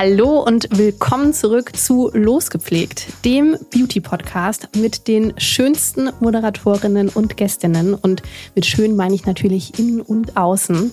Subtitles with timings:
[0.00, 7.94] Hallo und willkommen zurück zu Losgepflegt, dem Beauty-Podcast mit den schönsten Moderatorinnen und Gästinnen.
[7.94, 8.22] Und
[8.54, 10.92] mit schön meine ich natürlich innen und außen.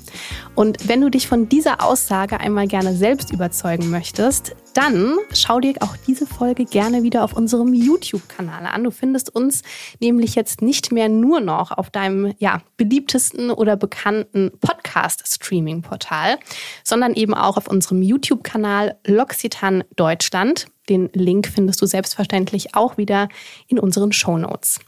[0.55, 5.75] Und wenn du dich von dieser Aussage einmal gerne selbst überzeugen möchtest, dann schau dir
[5.79, 8.83] auch diese Folge gerne wieder auf unserem YouTube-Kanal an.
[8.83, 9.64] Du findest uns
[10.00, 16.38] nämlich jetzt nicht mehr nur noch auf deinem ja, beliebtesten oder bekannten Podcast-Streaming-Portal,
[16.83, 20.68] sondern eben auch auf unserem YouTube-Kanal L'Occitane Deutschland.
[20.89, 23.30] Den Link findest du selbstverständlich auch wieder
[23.68, 24.80] in unseren Show Notes.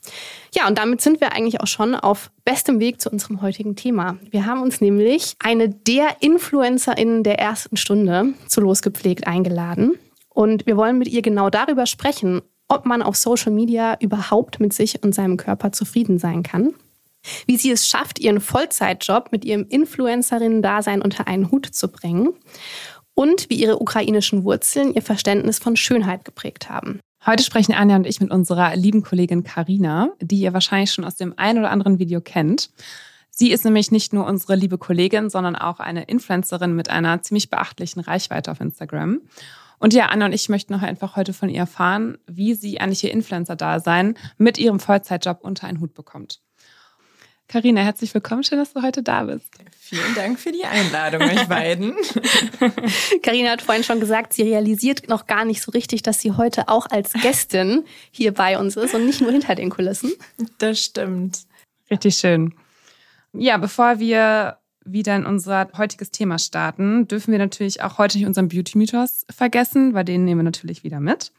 [0.53, 4.17] Ja, und damit sind wir eigentlich auch schon auf bestem Weg zu unserem heutigen Thema.
[4.29, 9.93] Wir haben uns nämlich eine der InfluencerInnen der ersten Stunde zu Losgepflegt eingeladen.
[10.29, 14.73] Und wir wollen mit ihr genau darüber sprechen, ob man auf Social Media überhaupt mit
[14.73, 16.73] sich und seinem Körper zufrieden sein kann.
[17.45, 22.33] Wie sie es schafft, ihren Vollzeitjob mit ihrem Influencerinnen-Dasein unter einen Hut zu bringen
[23.17, 26.99] und wie ihre ukrainischen Wurzeln ihr Verständnis von Schönheit geprägt haben.
[27.25, 31.15] Heute sprechen Anja und ich mit unserer lieben Kollegin Karina, die ihr wahrscheinlich schon aus
[31.15, 32.69] dem ein oder anderen Video kennt.
[33.31, 37.49] Sie ist nämlich nicht nur unsere liebe Kollegin, sondern auch eine Influencerin mit einer ziemlich
[37.49, 39.21] beachtlichen Reichweite auf Instagram.
[39.79, 43.03] Und ja, Anna und ich möchten noch einfach heute von ihr erfahren, wie sie eigentlich
[43.03, 46.41] ihr Influencer-Dasein mit ihrem Vollzeitjob unter einen Hut bekommt.
[47.47, 48.43] Karina, herzlich willkommen.
[48.43, 49.49] Schön, dass du heute da bist.
[49.89, 51.95] Vielen Dank für die Einladung, euch beiden.
[53.23, 56.67] Karina hat vorhin schon gesagt, sie realisiert noch gar nicht so richtig, dass sie heute
[56.67, 60.11] auch als Gästin hier bei uns ist und nicht nur hinter den Kulissen.
[60.57, 61.45] Das stimmt.
[61.89, 62.53] Richtig schön.
[63.31, 68.27] Ja, bevor wir wieder in unser heutiges Thema starten, dürfen wir natürlich auch heute nicht
[68.27, 71.31] unseren Beauty-Mythos vergessen, weil den nehmen wir natürlich wieder mit.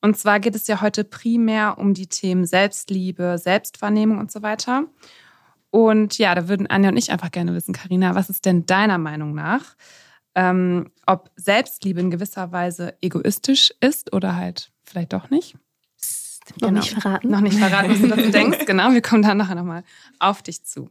[0.00, 4.84] Und zwar geht es ja heute primär um die Themen Selbstliebe, Selbstwahrnehmung und so weiter.
[5.74, 8.96] Und ja, da würden Anja und ich einfach gerne wissen, Karina, was ist denn deiner
[8.96, 9.74] Meinung nach,
[10.36, 15.56] ähm, ob Selbstliebe in gewisser Weise egoistisch ist oder halt vielleicht doch nicht?
[16.60, 17.28] Noch nicht verraten.
[17.28, 18.58] Noch nicht verraten, was du dazu denkst.
[18.66, 19.82] Genau, wir kommen dann nachher nochmal
[20.20, 20.90] auf dich zu.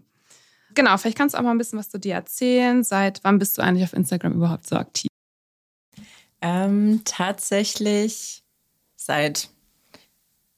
[0.74, 2.84] Genau, vielleicht kannst du auch mal ein bisschen was zu dir erzählen.
[2.84, 5.08] Seit wann bist du eigentlich auf Instagram überhaupt so aktiv?
[6.42, 8.44] Ähm, tatsächlich
[8.98, 9.48] seit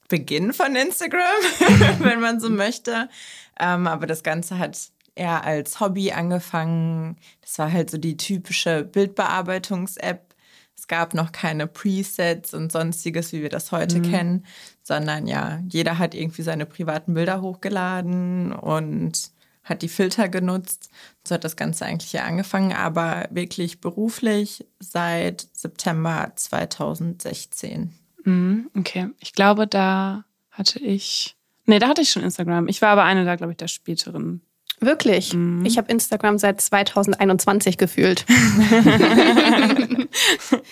[0.08, 1.20] Beginn von Instagram,
[2.00, 3.08] wenn man so möchte.
[3.58, 4.78] Ähm, aber das Ganze hat
[5.14, 7.16] eher als Hobby angefangen.
[7.40, 10.34] Das war halt so die typische Bildbearbeitungs-App.
[10.76, 14.02] Es gab noch keine Presets und sonstiges, wie wir das heute Mhm.
[14.02, 14.46] kennen,
[14.82, 19.30] sondern ja, jeder hat irgendwie seine privaten Bilder hochgeladen und
[19.64, 20.90] hat die Filter genutzt.
[21.26, 27.92] So hat das Ganze eigentlich ja angefangen, aber wirklich beruflich seit September 2016.
[28.24, 31.35] Mhm, okay, ich glaube, da hatte ich.
[31.66, 32.68] Nee, da hatte ich schon Instagram.
[32.68, 34.40] Ich war aber eine da, glaube ich, der späteren.
[34.80, 35.32] Wirklich?
[35.32, 35.64] Mhm.
[35.64, 38.26] Ich habe Instagram seit 2021 gefühlt.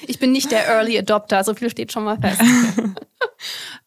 [0.07, 2.41] ich bin nicht der Early Adopter, so viel steht schon mal fest.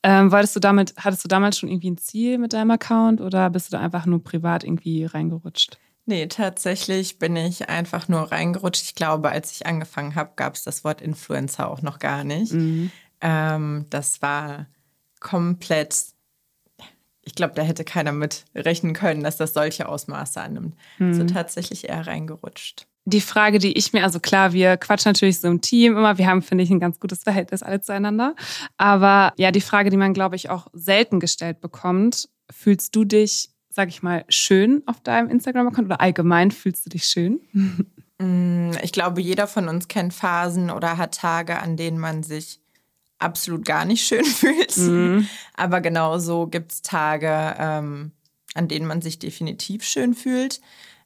[0.03, 3.49] Ähm, wolltest du damit, hattest du damals schon irgendwie ein Ziel mit deinem Account oder
[3.49, 5.77] bist du da einfach nur privat irgendwie reingerutscht?
[6.05, 8.83] Nee, tatsächlich bin ich einfach nur reingerutscht.
[8.83, 12.53] Ich glaube, als ich angefangen habe, gab es das Wort Influencer auch noch gar nicht.
[12.53, 12.91] Mhm.
[13.19, 14.67] Ähm, das war
[15.19, 15.95] komplett,
[17.27, 20.75] ich glaube, da hätte keiner mit rechnen können, dass das solche Ausmaße annimmt.
[20.97, 22.87] So tatsächlich eher reingerutscht.
[23.03, 26.25] Die Frage, die ich mir, also klar, wir quatschen natürlich so im Team immer, wir
[26.25, 28.33] haben, finde ich, ein ganz gutes Verhältnis alle zueinander.
[28.77, 33.49] Aber ja, die Frage, die man, glaube ich, auch selten gestellt bekommt, fühlst du dich,
[33.69, 37.41] sag ich mal, schön auf deinem Instagram-Account oder allgemein fühlst du dich schön?
[38.19, 42.61] Mm, Ich glaube, jeder von uns kennt Phasen oder hat Tage, an denen man sich
[43.19, 44.75] absolut gar nicht schön fühlt.
[45.55, 48.11] Aber genauso gibt es Tage, ähm,
[48.53, 50.61] an denen man sich definitiv schön fühlt.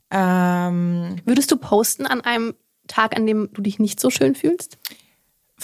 [0.09, 2.53] Ähm, Würdest du posten an einem
[2.87, 4.77] Tag, an dem du dich nicht so schön fühlst?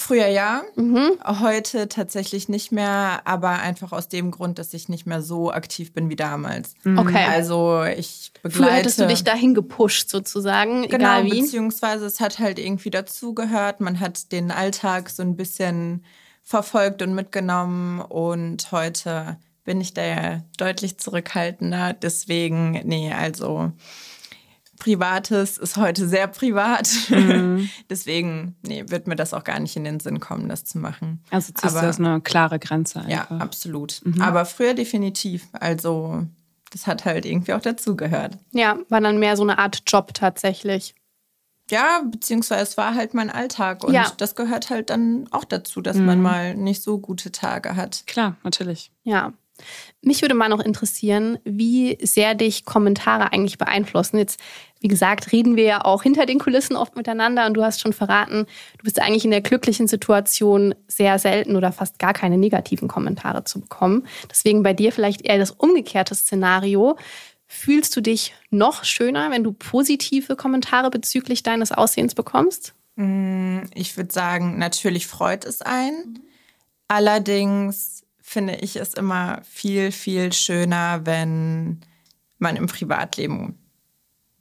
[0.00, 1.18] früher ja, Mhm.
[1.26, 5.92] heute tatsächlich nicht mehr, aber einfach aus dem Grund, dass ich nicht mehr so aktiv
[5.92, 6.74] bin wie damals.
[6.84, 7.24] Okay.
[7.28, 8.62] Also ich begleite.
[8.62, 11.40] Früher hättest du dich dahin gepusht, sozusagen, Genau, egal wie.
[11.40, 13.80] beziehungsweise es hat halt irgendwie dazugehört.
[13.80, 16.04] Man hat den Alltag so ein bisschen
[16.48, 21.92] verfolgt und mitgenommen und heute bin ich da ja deutlich zurückhaltender.
[21.92, 23.70] Deswegen, nee, also
[24.78, 26.88] Privates ist heute sehr privat.
[27.90, 31.22] Deswegen, nee, wird mir das auch gar nicht in den Sinn kommen, das zu machen.
[31.30, 33.40] Also ziehst Aber- du das eine klare Grenze Ja, einfach.
[33.40, 34.00] absolut.
[34.18, 35.48] Aber früher definitiv.
[35.52, 36.24] Also
[36.70, 38.38] das hat halt irgendwie auch dazugehört.
[38.52, 40.94] Ja, war dann mehr so eine Art Job tatsächlich.
[41.70, 44.10] Ja, beziehungsweise es war halt mein Alltag und Ja.
[44.16, 48.04] das gehört halt dann auch dazu, dass man mal nicht so gute Tage hat.
[48.06, 48.90] Klar, natürlich.
[49.04, 49.32] Ja.
[50.02, 54.16] Mich würde mal noch interessieren, wie sehr dich Kommentare eigentlich beeinflussen.
[54.18, 54.38] Jetzt,
[54.80, 57.92] wie gesagt, reden wir ja auch hinter den Kulissen oft miteinander und du hast schon
[57.92, 58.46] verraten,
[58.78, 63.42] du bist eigentlich in der glücklichen Situation, sehr selten oder fast gar keine negativen Kommentare
[63.42, 64.06] zu bekommen.
[64.30, 66.96] Deswegen bei dir vielleicht eher das umgekehrte Szenario.
[67.50, 72.74] Fühlst du dich noch schöner, wenn du positive Kommentare bezüglich deines Aussehens bekommst?
[73.74, 76.20] Ich würde sagen, natürlich freut es einen.
[76.88, 81.80] Allerdings finde ich es immer viel, viel schöner, wenn
[82.38, 83.58] man im Privatleben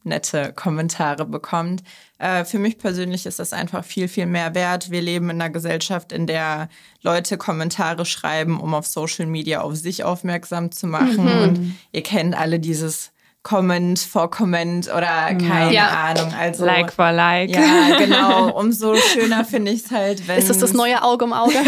[0.07, 1.83] nette Kommentare bekommt.
[2.18, 4.89] Äh, für mich persönlich ist das einfach viel, viel mehr wert.
[4.89, 6.69] Wir leben in einer Gesellschaft, in der
[7.04, 11.27] Leute Kommentare schreiben, um auf Social Media auf sich aufmerksam zu machen.
[11.27, 13.12] Und ihr kennt alle dieses
[13.44, 15.88] Comment for Comment oder keine Ja.
[15.89, 16.33] Ahnung.
[16.38, 17.50] Also Like for like.
[17.51, 18.50] ja, genau.
[18.59, 20.38] Umso schöner finde ich es halt, wenn.
[20.39, 21.54] Ist das das neue Auge um Auge?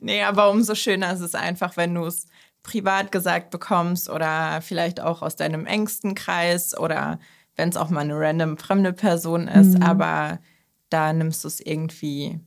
[0.00, 2.26] Nee, aber umso schöner ist es einfach, wenn du es
[2.62, 7.18] privat gesagt bekommst oder vielleicht auch aus deinem engsten Kreis oder
[7.56, 9.82] wenn es auch mal eine random fremde Person ist.
[9.82, 10.38] Aber
[10.88, 12.40] da nimmst du es irgendwie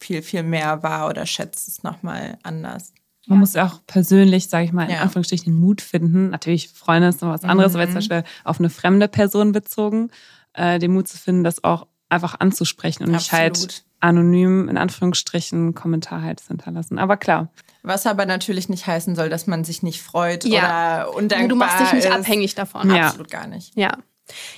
[0.00, 2.92] viel, viel mehr wahr oder schätzt es nochmal anders.
[3.26, 5.00] Man muss auch persönlich, sage ich mal, in Ja.
[5.00, 6.28] Anführungsstrichen den Mut finden.
[6.28, 10.10] Natürlich, Freunde ist noch was anderes, aber jetzt zum Beispiel auf eine fremde Person bezogen,
[10.52, 13.84] äh, den Mut zu finden, das auch einfach anzusprechen und nicht halt Absolut.
[14.04, 16.98] Anonym in Anführungsstrichen Kommentar halt hinterlassen.
[16.98, 17.48] Aber klar,
[17.82, 21.06] Was aber natürlich nicht heißen soll, dass man sich nicht freut Ja.
[21.06, 22.12] oder undankbar du machst dich nicht ist.
[22.12, 22.94] abhängig davon.
[22.94, 23.06] Ja.
[23.08, 23.72] Absolut gar nicht.
[23.76, 23.98] Ja.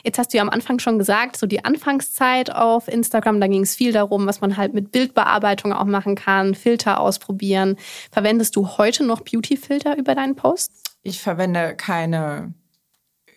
[0.05, 3.63] Jetzt hast du ja am Anfang schon gesagt, so die Anfangszeit auf Instagram, da ging
[3.63, 7.75] es viel darum, was man halt mit Bildbearbeitung auch machen kann, Filter ausprobieren.
[8.13, 10.83] Verwendest du heute noch Beauty-Filter über deinen Posts?
[11.03, 12.55] Ich verwende keine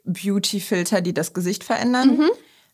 [0.05, 2.29] Beauty-Filter, die das Gesicht verändern.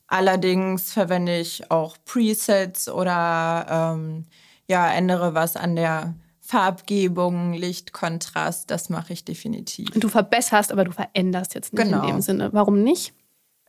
[0.07, 4.25] Allerdings verwende ich auch Presets oder ähm,
[4.67, 8.69] ja, ändere was an der Farbgebung, Lichtkontrast.
[8.69, 9.89] Das mache ich definitiv.
[9.95, 12.01] Du verbesserst, aber du veränderst jetzt nicht Genau.
[12.03, 12.53] in dem Sinne.
[12.53, 13.13] Warum nicht?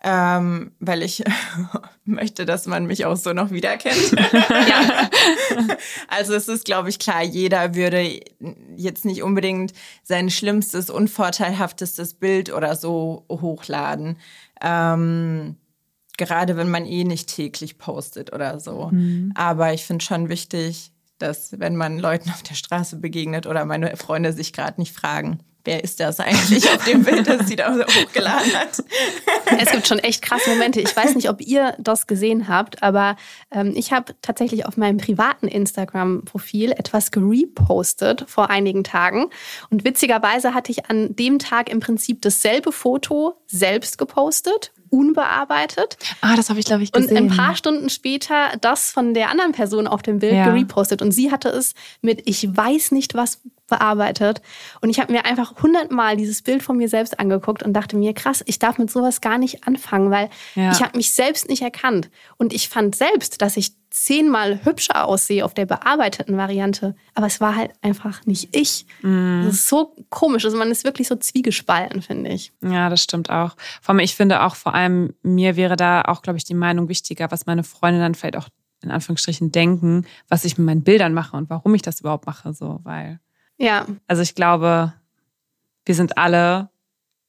[0.03, 1.25] Ähm, weil ich
[2.05, 3.97] möchte, dass man mich auch so noch wiedererkennt.
[6.09, 8.21] Also es ist, glaube ich, klar, jeder würde
[8.77, 9.73] jetzt nicht unbedingt
[10.03, 14.19] sein schlimmstes, unvorteilhaftestes Bild oder so hochladen.
[14.61, 15.57] Ähm,
[16.17, 18.91] gerade wenn man eh nicht täglich postet oder so.
[19.35, 23.97] Aber ich finde schon wichtig, dass wenn man Leuten auf der Straße begegnet oder meine
[23.97, 27.75] Freunde sich gerade nicht fragen, wer ist das eigentlich auf dem Bild, das sie da
[27.75, 28.83] hochgeladen hat.
[29.59, 30.81] Es gibt schon echt krasse Momente.
[30.81, 33.17] Ich weiß nicht, ob ihr das gesehen habt, aber
[33.53, 39.31] ähm, ich habe tatsächlich auf meinem privaten Instagram-Profil etwas gerepostet vor einigen Tagen.
[39.71, 45.97] Und witzigerweise hatte ich an dem Tag im Prinzip dasselbe Foto selbst gepostet, unbearbeitet.
[46.21, 47.31] ah, das habe ich, glaube ich, Und gesehen.
[47.31, 50.47] ein paar Stunden später das von der anderen Person auf dem Bild Ja.
[50.47, 51.03] gerepostet.
[51.03, 54.43] Und sie hatte es mit Ich weiß nicht was bearbeitet.
[54.81, 58.15] Und ich habe mir einfach hundertmal dieses Bild von mir selbst angeguckt und dachte mir,
[58.15, 60.71] krass, ich darf mit sowas gar nicht anfangen, weil Ja.
[60.71, 62.09] ich habe mich selbst nicht erkannt.
[62.37, 66.95] Und ich fand selbst, dass ich zehnmal hübscher aussehe auf der bearbeiteten Variante.
[67.15, 68.87] Aber es war halt einfach nicht ich.
[69.03, 69.45] Mhm.
[69.47, 70.45] Das ist so komisch.
[70.45, 72.53] Also man ist wirklich so zwiegespalten, finde ich.
[72.63, 73.57] Ja, das stimmt auch.
[73.81, 76.89] Vor allem, ich finde auch vor allem, mir wäre da auch, glaube ich, die Meinung
[76.89, 78.49] wichtiger, was meine Freunde dann vielleicht auch
[78.83, 82.53] in Anführungsstrichen denken, was ich mit meinen Bildern mache und warum ich das überhaupt mache,
[82.53, 83.19] so, weil,
[83.57, 84.93] Ja, also ich glaube,
[85.87, 86.69] wir sind alle,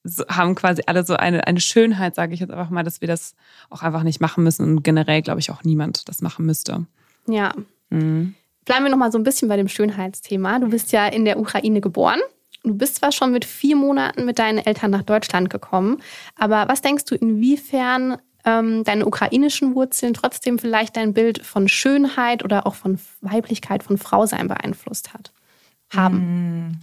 [0.08, 3.08] so, haben quasi alle so eine, eine Schönheit, sage ich jetzt einfach mal, dass wir
[3.08, 3.36] das
[3.70, 6.86] auch einfach nicht machen müssen und generell, glaube ich, auch niemand das machen müsste.
[7.28, 7.54] ja.
[7.90, 8.36] Mhm.
[8.66, 10.60] Bleiben wir noch mal so ein bisschen bei dem Schönheitsthema.
[10.60, 12.20] Du bist ja in der Ukraine geboren.
[12.66, 16.02] Du bist zwar schon mit vier Monaten mit deinen Eltern nach Deutschland gekommen,
[16.36, 22.44] aber was denkst du, inwiefern ähm, deine ukrainischen Wurzeln trotzdem vielleicht dein Bild von Schönheit
[22.44, 25.32] oder auch von Weiblichkeit, von Frausein beeinflusst hat?
[25.96, 26.82] Haben.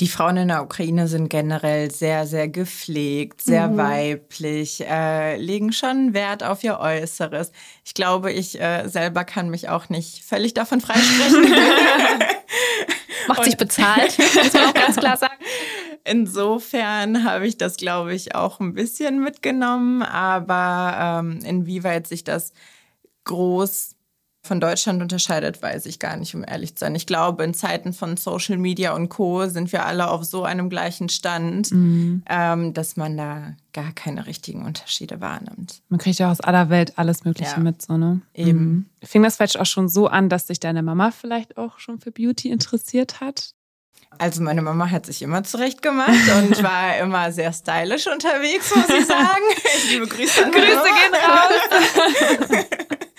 [0.00, 6.14] Die Frauen in der Ukraine sind generell sehr, sehr gepflegt, sehr weiblich, äh, legen schon
[6.14, 7.52] Wert auf ihr Äußeres.
[7.84, 11.52] Ich glaube, ich äh, selber kann mich auch nicht völlig davon freisprechen.
[13.28, 15.34] Macht sich bezahlt, muss man auch ganz klar sagen.
[16.04, 20.02] Insofern habe ich das, glaube ich, auch ein bisschen mitgenommen.
[20.02, 22.54] Aber ähm, inwieweit sich das
[23.24, 23.96] groß
[24.42, 26.94] von Deutschland unterscheidet, weiß ich gar nicht, um ehrlich zu sein.
[26.94, 29.46] Ich glaube, in Zeiten von Social Media und Co.
[29.46, 34.64] sind wir alle auf so einem gleichen Stand, ähm, dass man da gar keine richtigen
[34.64, 35.82] Unterschiede wahrnimmt.
[35.90, 37.58] Man kriegt ja aus aller Welt alles Mögliche Ja.
[37.58, 38.22] mit, so, ne?
[38.34, 38.58] Eben.
[38.58, 38.86] Mhm.
[39.04, 42.10] Fing das vielleicht auch schon so an, dass sich deine Mama vielleicht auch schon für
[42.10, 43.50] Beauty interessiert hat?
[44.18, 48.88] also meine Mama hat sich immer zurecht gemacht und war immer sehr stylisch unterwegs, muss
[48.88, 49.42] ich sagen.
[49.76, 52.66] Ich liebe Grüße an Grüße gehen raus.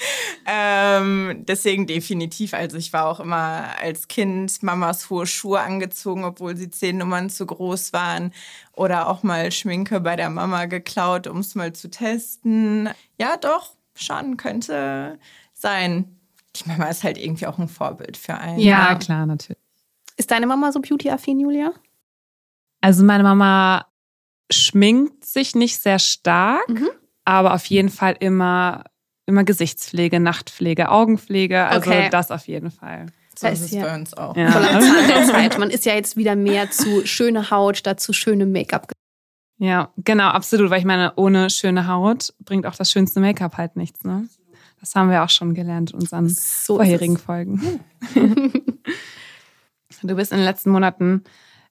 [0.46, 2.54] ähm, deswegen definitiv.
[2.54, 7.30] Also ich war auch immer als Kind Mamas hohe Schuhe angezogen, obwohl sie zehn Nummern
[7.30, 8.34] zu groß waren.
[8.74, 12.90] Oder auch mal Schminke bei der Mama geklaut, um es mal zu testen.
[13.20, 15.20] Ja, doch, schon könnte
[15.54, 16.18] sein.
[16.56, 18.60] Die Mama ist halt irgendwie auch ein Vorbild für einen.
[18.60, 19.62] Ja, klar, natürlich.
[20.18, 21.72] Ist deine Mama so beauty-affin, Julia?
[22.82, 23.86] Also meine Mama
[24.52, 26.90] schminkt sich nicht sehr stark, Mhm.
[27.24, 28.84] aber auf jeden Fall immer,
[29.32, 31.66] immer Gesichtspflege, Nachtpflege, Augenpflege.
[31.66, 32.10] Also Okay.
[32.12, 33.08] das auf jeden Fall.
[33.38, 34.36] So ist es ja- bei uns auch.
[34.36, 34.52] Ja.
[34.60, 35.58] Der Zeit.
[35.58, 38.92] Man ist ja jetzt wieder mehr zu schöne Haut statt zu schönem Make-up.
[39.58, 40.70] Ja, genau, absolut.
[40.70, 44.04] Weil ich meine, ohne schöne Haut bringt auch das schönste Make-up halt nichts.
[44.04, 44.28] Ne?
[44.80, 47.18] Das haben wir auch schon gelernt in unseren So vorherigen.
[47.18, 47.80] Folgen.
[50.04, 51.24] du bist in den letzten Monaten,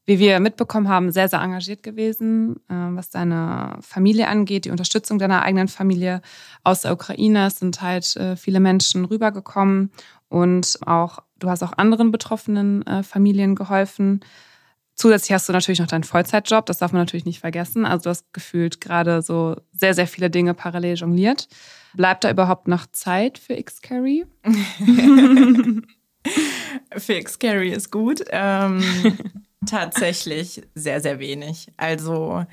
[0.07, 5.19] wie wir mitbekommen haben, sehr, sehr engagiert gewesen, äh, was deine Familie angeht, die Unterstützung
[5.19, 6.23] deiner eigenen Familie
[6.64, 7.47] aus der Ukraine.
[7.47, 9.90] Es sind halt äh, viele Menschen rübergekommen
[10.28, 14.21] und auch du hast auch anderen betroffenen äh, Familien geholfen.
[14.95, 17.87] Zusätzlich hast du natürlich noch deinen Vollzeitjob, das darf man natürlich nicht vergessen.
[17.87, 21.49] Also du hast gefühlt gerade so sehr, sehr viele Dinge parallel jongliert.
[21.95, 24.26] Bleibt da überhaupt noch Zeit für X-Carry?
[26.97, 28.25] Fix Scary ist gut.
[28.30, 28.83] Ähm,
[29.67, 31.73] tatsächlich sehr, sehr wenig.
[31.76, 32.45] Also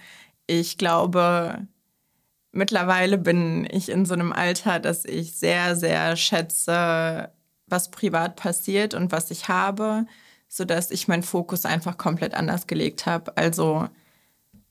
[0.46, 1.68] ich glaube,
[2.52, 7.32] mittlerweile bin ich in so einem Alter, dass ich sehr, sehr schätze,
[7.68, 10.06] was privat passiert und was ich habe,
[10.48, 13.36] sodass ich meinen Fokus einfach komplett anders gelegt habe.
[13.36, 13.88] Also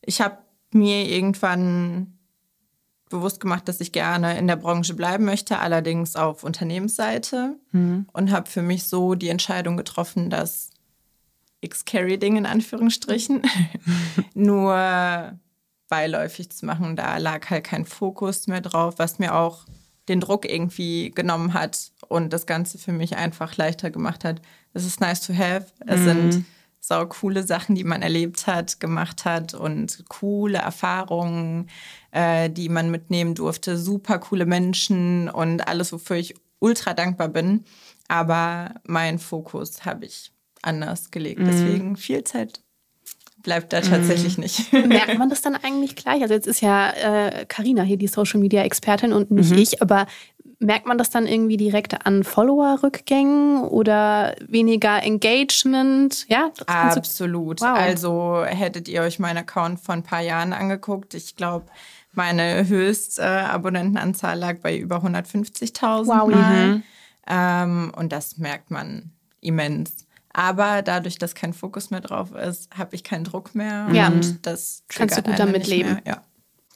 [0.02, 0.38] ich habe
[0.72, 2.18] mir irgendwann
[3.08, 7.56] bewusst gemacht, dass ich gerne in der Branche bleiben möchte, allerdings auf Unternehmensseite
[8.12, 10.70] und habe für mich so die Entscheidung getroffen, dass
[11.66, 13.42] X-Carry-Ding in Anführungsstrichen
[14.34, 15.38] nur
[15.88, 16.96] beiläufig zu machen.
[16.96, 19.66] Da lag halt kein Fokus mehr drauf, was mir auch
[20.08, 24.40] den Druck irgendwie genommen hat und das Ganze für mich einfach leichter gemacht hat.
[24.72, 25.66] Es ist nice to have.
[25.84, 26.44] Es sind
[26.86, 31.68] sau coole Sachen, die man erlebt hat, gemacht hat und coole Erfahrungen,
[32.12, 33.76] äh, die man mitnehmen durfte.
[33.76, 37.64] Super coole Menschen und alles, wofür ich ultra dankbar bin.
[38.08, 40.32] Aber meinen Fokus habe ich
[40.66, 41.40] anders gelegt.
[41.44, 42.60] Deswegen viel Zeit
[43.42, 44.72] bleibt da tatsächlich nicht.
[44.86, 46.20] Merkt man das dann eigentlich gleich?
[46.22, 50.06] Also jetzt ist ja Karina hier die Social Media Expertin und nicht ich, aber
[50.58, 56.26] merkt man das dann irgendwie direkt an Follower-Rückgängen oder weniger Engagement?
[56.28, 57.60] Ja, Absolut.
[57.60, 57.68] Wow.
[57.76, 61.66] Also hättet ihr euch meinen Account vor ein paar Jahren angeguckt, ich glaube,
[62.12, 66.30] meine höchste äh, Abonnentenanzahl lag bei über 150.000 Wow.
[66.30, 66.82] Mal.
[67.28, 70.05] Ähm, und das merkt man immens.
[70.38, 73.88] Aber dadurch, dass kein Fokus mehr drauf ist, habe ich keinen Druck mehr.
[73.90, 74.08] Ja.
[74.08, 75.98] Und das Kannst du gut damit leben.
[76.04, 76.20] Ja.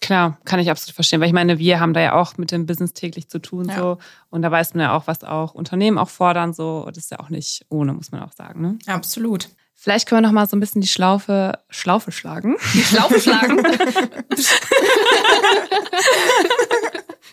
[0.01, 2.65] Klar, kann ich absolut verstehen, weil ich meine, wir haben da ja auch mit dem
[2.65, 3.77] Business täglich zu tun Ja.
[3.77, 3.99] so
[4.31, 6.87] und da weiß man ja auch, was auch Unternehmen auch fordern so.
[6.87, 8.63] Das ist ja auch nicht ohne, muss man auch sagen.
[8.63, 8.79] Ne?
[8.87, 9.51] Absolut.
[9.75, 12.57] Vielleicht können wir noch mal so ein bisschen die Schlaufe, Schlaufe schlagen.
[12.73, 13.63] die Schlaufe schlagen.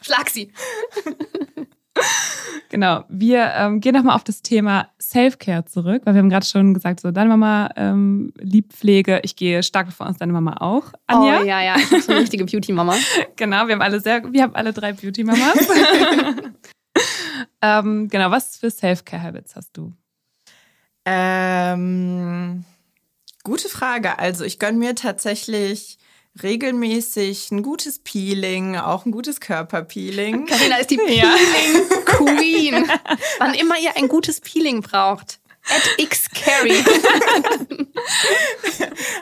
[0.02, 0.52] Schlag sie.
[2.70, 6.74] Genau, wir ähm, gehen nochmal auf das Thema Self-Care zurück, weil wir haben gerade schon
[6.74, 9.22] gesagt, so deine Mama ähm, liebt Pflege.
[9.24, 10.92] Ich gehe stark davon aus, deine Mama auch.
[11.08, 11.42] Anja?
[11.42, 12.96] Oh ja, ja, ich bin so eine richtige Beauty-Mama.
[13.38, 15.58] Genau, wir haben alle sehr, wir haben alle drei Beauty-Mamas.
[17.62, 19.94] ähm, genau, was für Self-Care-Habits hast du?
[21.06, 22.66] Ähm,
[23.44, 24.20] gute Frage.
[24.20, 26.00] Also ich gönne mir tatsächlich
[26.44, 30.46] regelmäßig ein gutes Peeling, auch ein gutes Körperpeeling.
[30.46, 32.90] Carina ist die Peeling Queen.
[33.40, 35.40] Wann immer ihr ein gutes Peeling braucht.
[35.70, 36.78] At xcarry.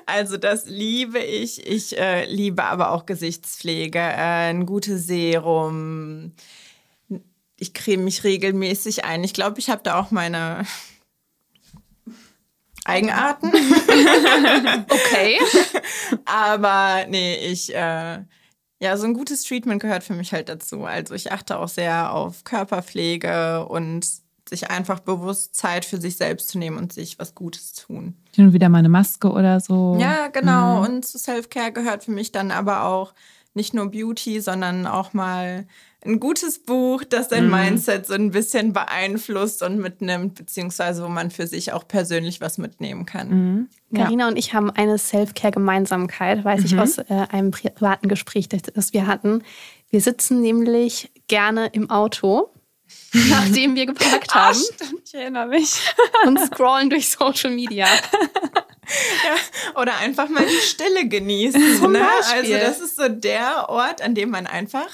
[0.05, 1.65] Also das liebe ich.
[1.65, 6.34] Ich äh, liebe aber auch Gesichtspflege, äh, ein gutes Serum.
[7.57, 9.24] Ich creme mich regelmäßig ein.
[9.24, 10.65] Ich glaube, ich habe da auch meine
[12.86, 13.51] Eigenarten.
[14.88, 15.39] Okay.
[16.25, 18.20] Aber nee, ich, äh,
[18.80, 20.84] ja, so ein gutes Treatment gehört für mich halt dazu.
[20.84, 24.06] Also ich achte auch sehr auf Körperpflege und
[24.48, 28.15] sich einfach bewusst Zeit für sich selbst zu nehmen und sich was Gutes tun.
[28.36, 29.98] Hin und wieder mal eine Maske oder so.
[30.00, 30.84] Ja, genau.
[30.84, 33.13] Und zu Self-Care gehört für mich dann aber auch
[33.54, 35.65] nicht nur Beauty, sondern auch mal
[36.05, 41.31] ein gutes Buch, das dein Mindset so ein bisschen beeinflusst und mitnimmt, beziehungsweise wo man
[41.31, 43.29] für sich auch persönlich was mitnehmen kann.
[43.29, 43.69] Mhm.
[43.93, 48.93] Carina und ich haben eine Self-Care-Gemeinsamkeit, weiß ich aus äh, einem privaten Gespräch, das, das
[48.93, 49.43] wir hatten.
[49.89, 52.50] Wir sitzen nämlich gerne im Auto
[53.13, 54.57] nachdem wir geparkt haben.
[54.57, 55.79] Ah, stimmt, ich erinnere mich.
[56.25, 57.88] und scrollen durch Social Media.
[58.88, 61.79] Ja, oder einfach mal die Stille genießen.
[61.79, 62.07] Zum ne?
[62.35, 64.89] Also das ist so der Ort, an dem man einfach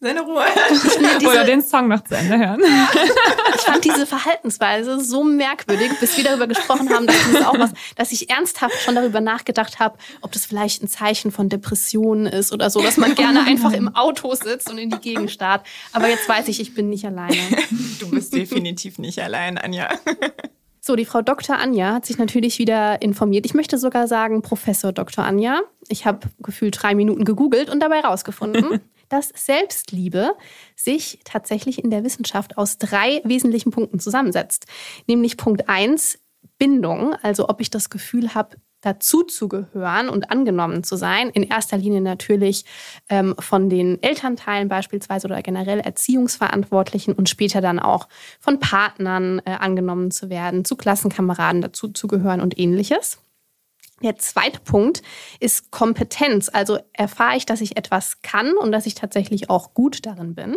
[0.00, 0.44] seine Ruhe.
[1.26, 2.60] Oder den Song noch zu Ende hören.
[3.54, 7.70] Ich fand diese Verhaltensweise so merkwürdig, bis wir darüber gesprochen haben, dass, das auch was,
[7.96, 12.52] dass ich ernsthaft schon darüber nachgedacht habe, ob das vielleicht ein Zeichen von Depressionen ist
[12.52, 15.66] oder so, dass man gerne einfach im Auto sitzt und in die Gegend starrt.
[15.92, 17.36] Aber jetzt weiß ich, ich bin nicht alleine.
[17.98, 19.88] Du bist definitiv nicht allein, Anja.
[20.80, 21.58] So, die Frau Dr.
[21.58, 23.46] Anja hat sich natürlich wieder informiert.
[23.46, 25.24] Ich möchte sogar sagen, Professor Dr.
[25.24, 25.62] Anja.
[25.88, 30.34] Ich habe gefühlt drei Minuten gegoogelt und dabei rausgefunden, dass Selbstliebe
[30.74, 34.66] sich tatsächlich in der Wissenschaft aus drei wesentlichen Punkten zusammensetzt.
[35.06, 36.18] Nämlich Punkt eins
[36.58, 41.30] Bindung, also ob ich das Gefühl habe, dazu zu gehören und angenommen zu sein.
[41.30, 42.64] In erster Linie natürlich
[43.08, 48.08] ähm, von den Elternteilen beispielsweise oder generell Erziehungsverantwortlichen und später dann auch
[48.38, 53.18] von Partnern äh, angenommen zu werden, zu Klassenkameraden dazu zu gehören und ähnliches.
[54.02, 55.02] Der zweite Punkt
[55.40, 56.50] ist Kompetenz.
[56.52, 60.56] Also erfahre ich, dass ich etwas kann und dass ich tatsächlich auch gut darin bin.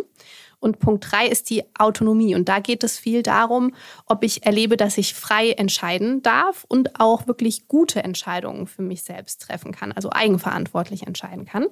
[0.60, 2.34] Und Punkt drei ist die Autonomie.
[2.34, 7.00] Und da geht es viel darum, ob ich erlebe, dass ich frei entscheiden darf und
[7.00, 11.66] auch wirklich gute Entscheidungen für mich selbst treffen kann, also eigenverantwortlich entscheiden kann.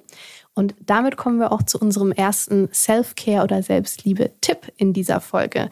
[0.55, 5.69] Und damit kommen wir auch zu unserem ersten Self-Care oder Selbstliebe-Tipp in dieser Folge.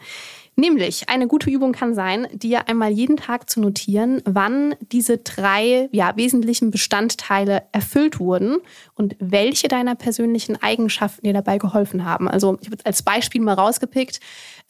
[0.60, 5.88] Nämlich, eine gute Übung kann sein, dir einmal jeden Tag zu notieren, wann diese drei
[5.92, 8.56] ja, wesentlichen Bestandteile erfüllt wurden
[8.96, 12.26] und welche deiner persönlichen Eigenschaften dir dabei geholfen haben.
[12.26, 14.18] Also ich habe als Beispiel mal rausgepickt,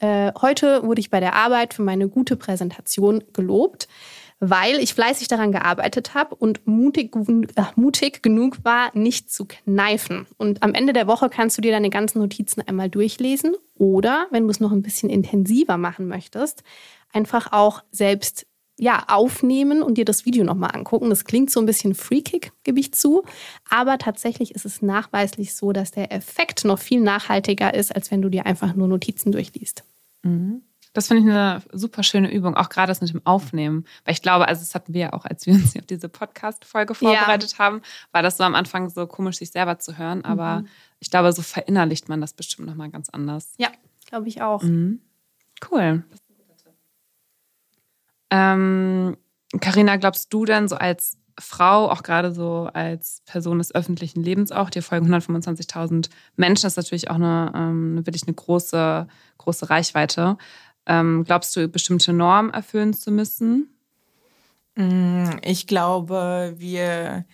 [0.00, 3.88] äh, heute wurde ich bei der Arbeit für meine gute Präsentation gelobt
[4.40, 10.26] weil ich fleißig daran gearbeitet habe und mutig, äh, mutig genug war, nicht zu kneifen.
[10.37, 14.45] Und am Ende der Woche kannst du dir deine ganzen Notizen einmal durchlesen oder, wenn
[14.45, 16.62] du es noch ein bisschen intensiver machen möchtest,
[17.12, 18.47] einfach auch selbst
[18.80, 21.11] ja, aufnehmen und dir das Video nochmal angucken.
[21.11, 23.25] Das klingt so ein bisschen Freakick, gebe ich zu.
[23.68, 28.22] Aber tatsächlich ist es nachweislich so, dass der Effekt noch viel nachhaltiger ist, als wenn
[28.22, 29.83] du dir einfach nur Notizen durchliest.
[30.22, 30.62] Mhm.
[30.92, 33.85] Das finde ich eine super schöne Übung, auch gerade das mit dem Aufnehmen.
[34.05, 36.09] Weil ich glaube, also das hatten wir ja auch, als wir uns hier auf diese
[36.09, 37.59] Podcast-Folge vorbereitet ja.
[37.59, 40.24] haben, war das so am Anfang so komisch, sich selber zu hören.
[40.24, 40.68] Aber mhm.
[41.01, 43.55] ich glaube, so verinnerlicht man das bestimmt nochmal ganz anders.
[43.59, 43.68] Ja,
[44.07, 44.62] glaube ich auch.
[44.62, 45.01] Mhm.
[45.70, 46.05] Cool.
[48.31, 49.16] Ähm,
[49.61, 54.51] Carina, glaubst du denn so als Frau, auch gerade so als Person des öffentlichen Lebens
[54.53, 59.07] auch, dir folgen 125.000 Menschen, das ist natürlich auch eine, ähm, wirklich eine große,
[59.38, 60.37] große Reichweite.
[60.88, 63.68] Ähm, glaubst du, bestimmte Normen erfüllen zu müssen?
[64.74, 67.27] Mm, ich glaube, wir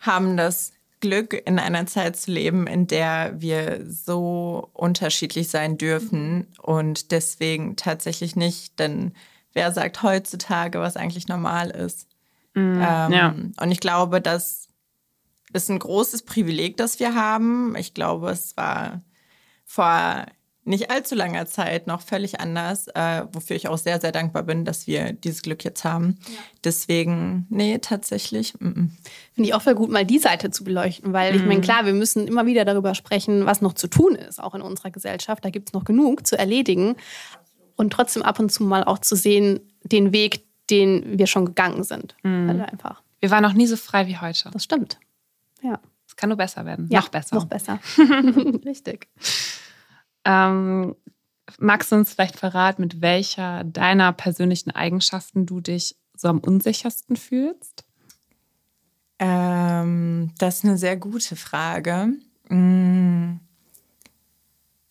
[0.00, 6.48] haben das Glück, in einer Zeit zu leben, in der wir so unterschiedlich sein dürfen
[6.60, 9.12] und deswegen tatsächlich nicht, denn
[9.52, 12.08] wer sagt heutzutage, was eigentlich normal ist?
[12.54, 13.34] Mm, ähm, ja.
[13.60, 14.68] Und ich glaube, das
[15.52, 17.76] ist ein großes Privileg, das wir haben.
[17.76, 19.02] Ich glaube, es war
[19.64, 20.26] vor
[20.64, 24.64] nicht allzu langer Zeit noch völlig anders, äh, wofür ich auch sehr, sehr dankbar bin,
[24.64, 26.18] dass wir dieses Glück jetzt haben.
[26.26, 26.38] Ja.
[26.62, 28.54] Deswegen, nee, tatsächlich.
[28.60, 28.90] M -m.
[29.34, 31.94] Finde ich auch voll gut, mal die Seite zu beleuchten, weil ich meine, klar, wir
[31.94, 35.44] müssen immer wieder darüber sprechen, was noch zu tun ist, auch in unserer Gesellschaft.
[35.44, 36.94] Da gibt es noch genug zu erledigen
[37.76, 41.82] und trotzdem ab und zu mal auch zu sehen, den Weg, den wir schon gegangen
[41.82, 42.14] sind.
[42.22, 42.50] Mhm.
[42.50, 43.02] Also einfach.
[43.18, 44.50] Wir waren noch nie so frei wie heute.
[44.52, 44.98] Das stimmt.
[45.62, 45.80] Ja.
[46.06, 46.88] Es kann nur besser werden.
[46.90, 47.36] Ja, noch besser.
[47.36, 47.80] Noch besser.
[48.64, 49.08] Richtig.
[50.24, 50.94] Ähm,
[51.58, 57.16] magst du uns vielleicht verraten, mit welcher deiner persönlichen Eigenschaften du dich so am unsichersten
[57.16, 57.84] fühlst?
[59.18, 62.08] Ähm, das ist eine sehr gute Frage.
[62.48, 63.36] Mm.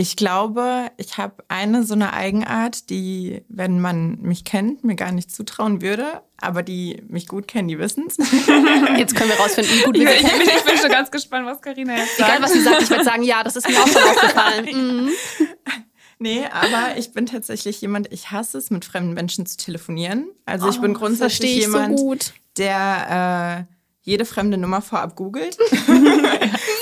[0.01, 5.11] Ich glaube, ich habe eine so eine Eigenart, die, wenn man mich kennt, mir gar
[5.11, 8.17] nicht zutrauen würde, aber die mich gut kennen, die wissen es.
[8.97, 11.61] Jetzt können wir rausfinden, wie gut wir ich, bin, ich bin schon ganz gespannt, was
[11.61, 12.31] Karina jetzt sagt.
[12.31, 14.69] Egal, was sie sagt, ich werde sagen, ja, das ist mir auch schon aufgefallen.
[14.71, 15.09] Mhm.
[16.17, 20.29] Nee, aber ich bin tatsächlich jemand, ich hasse es, mit fremden Menschen zu telefonieren.
[20.45, 22.15] Also ich oh, bin grundsätzlich jemand, so
[22.57, 25.57] der äh, jede fremde Nummer vorab googelt.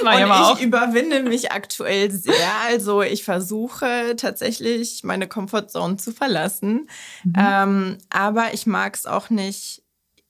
[0.02, 0.60] und ich auch.
[0.60, 2.34] überwinde mich aktuell sehr.
[2.68, 6.90] Also ich versuche tatsächlich meine Comfortzone zu verlassen.
[7.24, 7.34] Mhm.
[7.38, 9.84] Ähm, aber ich mag es auch nicht,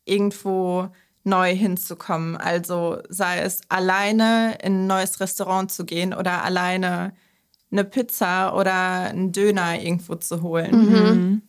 [0.05, 0.89] irgendwo
[1.23, 2.35] neu hinzukommen.
[2.35, 7.13] Also sei es alleine in ein neues Restaurant zu gehen oder alleine
[7.71, 10.71] eine Pizza oder einen Döner irgendwo zu holen.
[10.71, 11.41] Mhm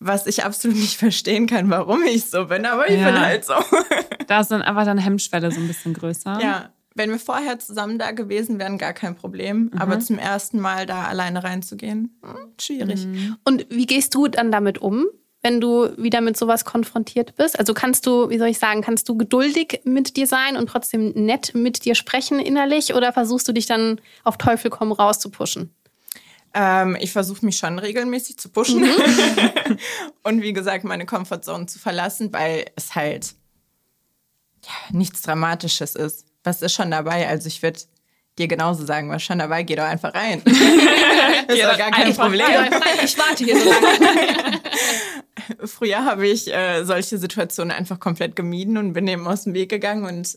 [0.00, 3.10] was ich absolut nicht verstehen kann, warum ich so bin, aber ich ja.
[3.10, 3.54] bin halt so.
[4.26, 6.38] da ist dann einfach deine Hemmschwelle so ein bisschen größer.
[6.40, 9.70] Ja, wenn wir vorher zusammen da gewesen wären, gar kein Problem.
[9.72, 9.78] Mhm.
[9.78, 13.06] Aber zum ersten Mal da alleine reinzugehen, hm, schwierig.
[13.06, 13.36] Mhm.
[13.44, 15.06] Und wie gehst du dann damit um?
[15.42, 17.58] wenn du wieder mit sowas konfrontiert bist?
[17.58, 21.10] Also kannst du, wie soll ich sagen, kannst du geduldig mit dir sein und trotzdem
[21.10, 25.30] nett mit dir sprechen innerlich oder versuchst du dich dann auf Teufel komm raus zu
[25.30, 25.70] pushen?
[26.60, 28.90] Ähm, ich versuche mich schon regelmäßig zu pushen mhm.
[30.24, 33.36] und wie gesagt meine Comfortzone zu verlassen, weil es halt
[34.64, 36.26] ja, nichts Dramatisches ist.
[36.42, 37.28] Was ist schon dabei?
[37.28, 37.78] Also ich würde
[38.38, 40.42] dir genauso sagen, was schon dabei, geh doch einfach rein.
[40.44, 40.54] das
[41.56, 42.46] ist doch gar kein Problem.
[43.04, 44.60] Ich warte hier so lange.
[45.68, 49.68] Früher habe ich äh, solche Situationen einfach komplett gemieden und bin eben aus dem Weg
[49.68, 50.36] gegangen und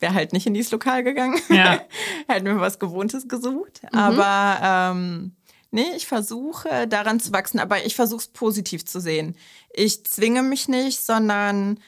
[0.00, 1.40] wäre halt nicht in dieses Lokal gegangen.
[1.48, 1.80] Ja.
[2.26, 3.82] Hätte mir was Gewohntes gesucht.
[3.84, 3.98] Mhm.
[3.98, 4.58] Aber
[4.92, 5.36] ähm,
[5.74, 9.36] nee, ich versuche daran zu wachsen, aber ich versuche es positiv zu sehen.
[9.70, 11.80] Ich zwinge mich nicht, sondern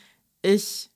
[0.42, 0.90] ich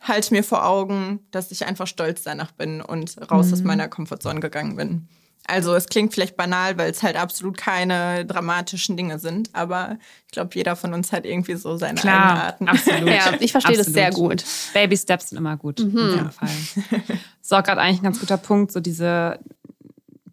[0.00, 3.52] halte mir vor Augen, dass ich einfach stolz danach bin und raus mhm.
[3.52, 5.08] aus meiner Komfortzone gegangen bin.
[5.46, 10.32] Also es klingt vielleicht banal, weil es halt absolut keine dramatischen Dinge sind, aber ich
[10.32, 12.68] glaube, jeder von uns hat irgendwie so seine Klar, eigenen Arten.
[12.68, 13.08] Absolut.
[13.14, 14.44] ja, ich verstehe das sehr gut.
[14.72, 15.98] Baby Steps sind immer gut, mhm.
[15.98, 17.18] auf jeden Fall.
[17.42, 19.40] So, gerade eigentlich ein ganz guter Punkt, so diese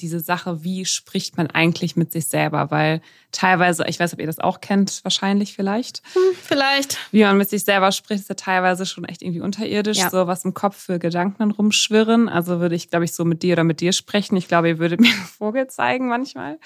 [0.01, 2.71] diese Sache, wie spricht man eigentlich mit sich selber?
[2.71, 6.01] Weil teilweise, ich weiß, ob ihr das auch kennt, wahrscheinlich vielleicht.
[6.13, 6.97] Hm, vielleicht.
[7.11, 10.09] Wie man mit sich selber spricht, ist ja teilweise schon echt irgendwie unterirdisch, ja.
[10.09, 12.29] so was im Kopf für Gedanken rumschwirren.
[12.29, 14.37] Also würde ich, glaube ich, so mit dir oder mit dir sprechen.
[14.37, 16.59] Ich glaube, ihr würdet mir einen Vogel zeigen manchmal.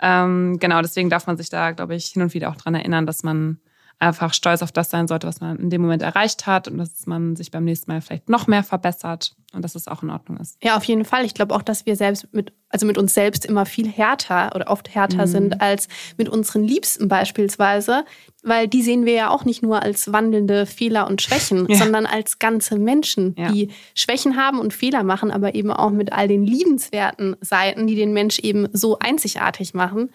[0.00, 3.06] Ähm, genau, deswegen darf man sich da, glaube ich, hin und wieder auch dran erinnern,
[3.06, 3.58] dass man
[4.00, 7.06] einfach stolz auf das sein sollte, was man in dem Moment erreicht hat und dass
[7.06, 10.38] man sich beim nächsten Mal vielleicht noch mehr verbessert und dass es auch in Ordnung
[10.38, 10.56] ist.
[10.62, 11.24] Ja, auf jeden Fall.
[11.24, 14.68] Ich glaube auch, dass wir selbst mit, also mit uns selbst immer viel härter oder
[14.68, 15.30] oft härter mhm.
[15.30, 18.04] sind als mit unseren Liebsten beispielsweise,
[18.44, 21.76] weil die sehen wir ja auch nicht nur als wandelnde Fehler und Schwächen, ja.
[21.76, 23.50] sondern als ganze Menschen, ja.
[23.50, 27.96] die Schwächen haben und Fehler machen, aber eben auch mit all den liebenswerten Seiten, die
[27.96, 30.10] den Mensch eben so einzigartig machen.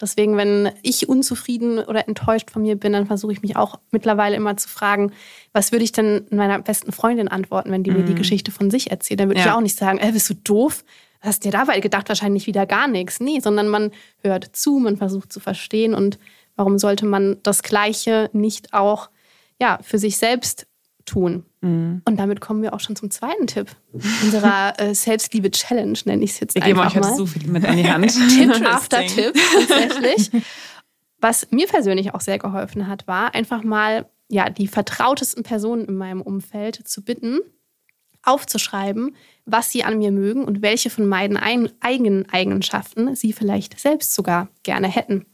[0.00, 4.36] Deswegen, wenn ich unzufrieden oder enttäuscht von mir bin, dann versuche ich mich auch mittlerweile
[4.36, 5.12] immer zu fragen,
[5.52, 7.98] was würde ich denn meiner besten Freundin antworten, wenn die mhm.
[7.98, 8.18] mir die mhm.
[8.18, 9.20] Geschichte von sich erzählt?
[9.20, 9.46] Dann würde ja.
[9.46, 10.84] ich auch nicht sagen, ey, bist du doof?
[11.20, 12.08] Was hast du dir dabei gedacht?
[12.08, 13.20] Wahrscheinlich wieder gar nichts.
[13.20, 13.90] Nee, sondern man
[14.22, 16.18] hört zu, man versucht zu verstehen und
[16.56, 19.08] warum sollte man das Gleiche nicht auch
[19.58, 20.66] ja, für sich selbst
[21.06, 21.44] tun.
[21.62, 22.02] Mhm.
[22.04, 23.68] Und damit kommen wir auch schon zum zweiten Tipp
[24.22, 27.64] unserer äh, Selbstliebe-Challenge, nenne ich es jetzt wir einfach geben euch heute so viel mit
[27.64, 28.12] an die Hand.
[28.30, 29.34] Tipp after Tipp
[29.68, 30.30] tatsächlich.
[31.18, 35.96] Was mir persönlich auch sehr geholfen hat, war einfach mal ja, die vertrautesten Personen in
[35.96, 37.38] meinem Umfeld zu bitten,
[38.22, 39.14] aufzuschreiben,
[39.44, 41.36] was sie an mir mögen und welche von meinen
[41.80, 45.26] eigenen Eigenschaften sie vielleicht selbst sogar gerne hätten.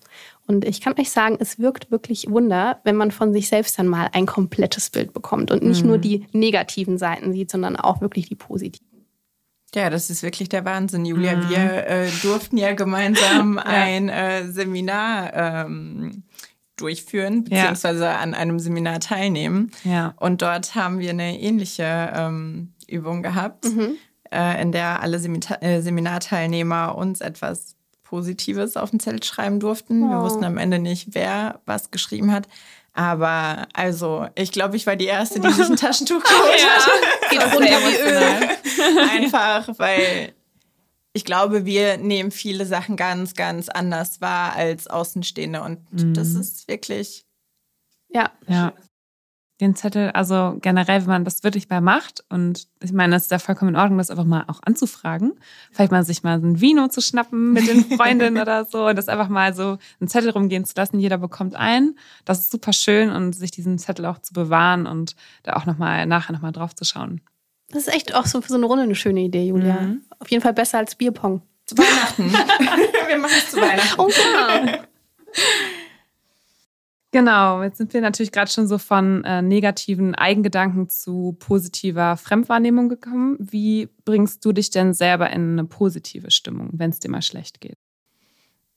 [0.53, 3.89] Und ich kann euch sagen, es wirkt wirklich Wunder, wenn man von sich selbst dann
[3.89, 5.89] mal ein komplettes Bild bekommt und nicht mhm.
[5.89, 8.87] nur die negativen Seiten sieht, sondern auch wirklich die positiven.
[9.75, 11.37] Ja, das ist wirklich der Wahnsinn, Julia.
[11.37, 11.49] Mhm.
[11.49, 13.63] Wir äh, durften ja gemeinsam ja.
[13.65, 16.25] ein äh, Seminar ähm,
[16.77, 18.19] durchführen, beziehungsweise ja.
[18.19, 19.71] an einem Seminar teilnehmen.
[19.85, 20.15] Ja.
[20.19, 23.97] Und dort haben wir eine ähnliche ähm, Übung gehabt, mhm.
[24.31, 27.77] äh, in der alle Semita äh, Seminarteilnehmer uns etwas
[28.13, 30.03] Positives auf den Zettel schreiben durften.
[30.03, 30.11] Oh.
[30.11, 32.47] Wir wussten am Ende nicht, wer was geschrieben hat.
[32.93, 37.31] Aber also, ich glaube, ich war die Erste, die sich ein Taschentuch geholt ja, hat.
[37.31, 38.99] Geht runter wie Öl.
[39.09, 40.35] Einfach, weil
[41.15, 45.63] ich glaube, wir nehmen viele Sachen ganz, ganz anders wahr als Außenstehende.
[45.63, 46.13] Und mhm.
[46.13, 47.25] das ist wirklich.
[48.11, 48.31] Ja.
[48.47, 48.75] ja
[49.61, 53.31] den Zettel, also generell, wenn man das wirklich mal macht und ich meine, das ist
[53.31, 55.35] ja vollkommen in Ordnung, das einfach mal auch anzufragen.
[55.71, 58.97] Vielleicht mal sich mal so ein Vino zu schnappen mit den Freundinnen oder so und
[58.97, 60.99] das einfach mal so einen Zettel rumgehen zu lassen.
[60.99, 61.97] Jeder bekommt einen.
[62.25, 66.07] Das ist super schön und sich diesen Zettel auch zu bewahren und da auch nochmal
[66.07, 67.21] nachher nochmal drauf zu schauen.
[67.71, 69.81] Das ist echt auch so für so eine Runde eine schöne Idee, Julia.
[69.81, 70.03] Mhm.
[70.19, 71.43] Auf jeden Fall besser als Bierpong.
[71.67, 72.33] Zu Weihnachten.
[73.07, 74.01] Wir machen es zu Weihnachten.
[74.01, 74.83] Oh ja.
[77.13, 82.89] Genau, jetzt sind wir natürlich gerade schon so von äh, negativen Eigengedanken zu positiver Fremdwahrnehmung
[82.89, 83.37] gekommen.
[83.39, 87.61] Wie bringst du dich denn selber in eine positive Stimmung, wenn es dir mal schlecht
[87.61, 87.77] geht?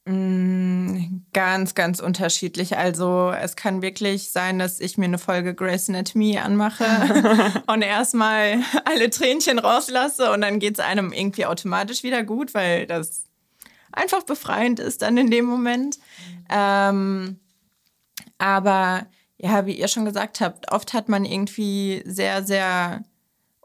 [0.04, 2.78] Mm, ganz, ganz unterschiedlich.
[2.78, 6.84] Also es kann wirklich sein, dass ich mir eine Folge Grace Anatomy anmache
[7.68, 12.86] und erstmal alle Tränchen rauslasse und dann geht es einem irgendwie automatisch wieder gut, weil
[12.86, 13.24] das
[13.94, 16.00] einfach befreiend ist dann in dem Moment.
[16.50, 17.40] Ähm,
[18.38, 23.04] aber ja, wie ihr schon gesagt habt, oft hat man irgendwie sehr, sehr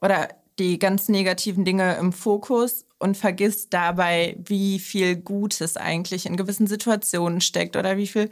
[0.00, 0.28] oder
[0.58, 6.66] die ganz negativen Dinge im Fokus und vergisst dabei, wie viel Gutes eigentlich in gewissen
[6.66, 8.28] Situationen steckt oder wie viel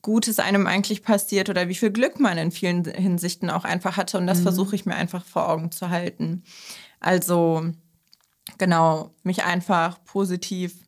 [0.00, 4.16] Gutes einem eigentlich passiert oder wie viel Glück man in vielen Hinsichten auch einfach hatte.
[4.16, 4.44] Und das mhm.
[4.44, 6.44] versuche ich mir einfach vor Augen zu halten.
[7.00, 7.64] Also
[8.56, 10.87] genau, mich einfach positiv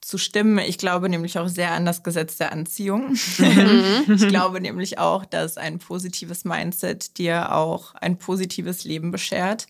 [0.00, 0.58] zu stimmen.
[0.58, 3.16] Ich glaube nämlich auch sehr an das Gesetz der Anziehung.
[3.38, 4.04] Mhm.
[4.08, 9.66] ich glaube nämlich auch, dass ein positives Mindset dir auch ein positives Leben beschert.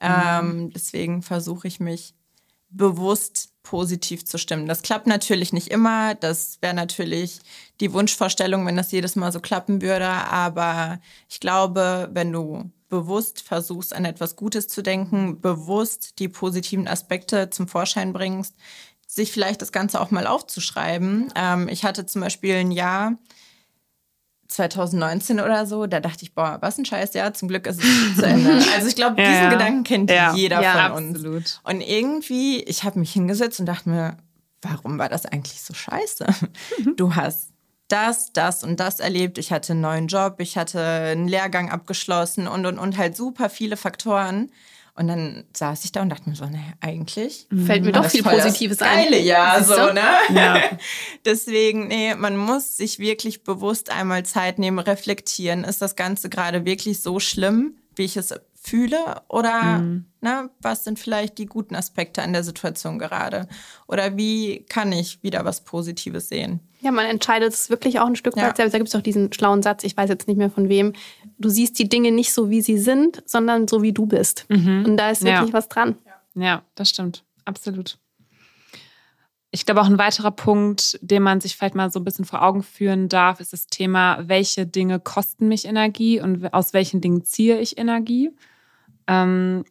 [0.00, 0.08] Mhm.
[0.08, 2.14] Ähm, deswegen versuche ich mich
[2.70, 4.66] bewusst positiv zu stimmen.
[4.66, 6.14] Das klappt natürlich nicht immer.
[6.14, 7.40] Das wäre natürlich
[7.80, 10.06] die Wunschvorstellung, wenn das jedes Mal so klappen würde.
[10.06, 16.86] Aber ich glaube, wenn du bewusst versuchst, an etwas Gutes zu denken, bewusst die positiven
[16.86, 18.54] Aspekte zum Vorschein bringst,
[19.16, 21.32] sich vielleicht das Ganze auch mal aufzuschreiben.
[21.34, 23.18] Ähm, ich hatte zum Beispiel ein Jahr,
[24.48, 28.24] 2019 oder so, da dachte ich, boah, was ein Scheißjahr, zum Glück ist es zu
[28.24, 28.62] Ende.
[28.76, 29.50] Also ich glaube, diesen ja.
[29.50, 30.34] Gedanken kennt ja.
[30.34, 31.16] jeder ja, von uns.
[31.16, 31.60] Absolut.
[31.64, 34.18] Und irgendwie, ich habe mich hingesetzt und dachte mir,
[34.62, 36.26] warum war das eigentlich so scheiße?
[36.96, 37.50] Du hast
[37.88, 39.38] das, das und das erlebt.
[39.38, 43.50] Ich hatte einen neuen Job, ich hatte einen Lehrgang abgeschlossen und, und, und halt super
[43.50, 44.50] viele Faktoren.
[44.96, 48.22] Und dann saß ich da und dachte mir so, naja, eigentlich fällt mir doch viel
[48.22, 49.04] Positives ein.
[49.04, 50.02] Geile Jahr, so, ne?
[50.34, 50.62] Ja.
[51.26, 55.64] Deswegen, nee, man muss sich wirklich bewusst einmal Zeit nehmen, reflektieren.
[55.64, 58.34] Ist das Ganze gerade wirklich so schlimm, wie ich es
[58.66, 59.22] fühle?
[59.28, 60.06] Oder mhm.
[60.20, 63.48] ne, was sind vielleicht die guten Aspekte an der Situation gerade?
[63.86, 66.60] Oder wie kann ich wieder was Positives sehen?
[66.80, 68.56] Ja, man entscheidet es wirklich auch ein Stück weit ja.
[68.56, 68.74] selbst.
[68.74, 70.92] Da gibt es auch diesen schlauen Satz, ich weiß jetzt nicht mehr von wem.
[71.38, 74.46] Du siehst die Dinge nicht so, wie sie sind, sondern so, wie du bist.
[74.48, 74.84] Mhm.
[74.86, 75.52] Und da ist wirklich ja.
[75.52, 75.96] was dran.
[76.34, 77.24] Ja, das stimmt.
[77.44, 77.98] Absolut.
[79.52, 82.42] Ich glaube, auch ein weiterer Punkt, den man sich vielleicht mal so ein bisschen vor
[82.42, 87.24] Augen führen darf, ist das Thema, welche Dinge kosten mich Energie und aus welchen Dingen
[87.24, 88.32] ziehe ich Energie.
[89.06, 89.64] Ähm,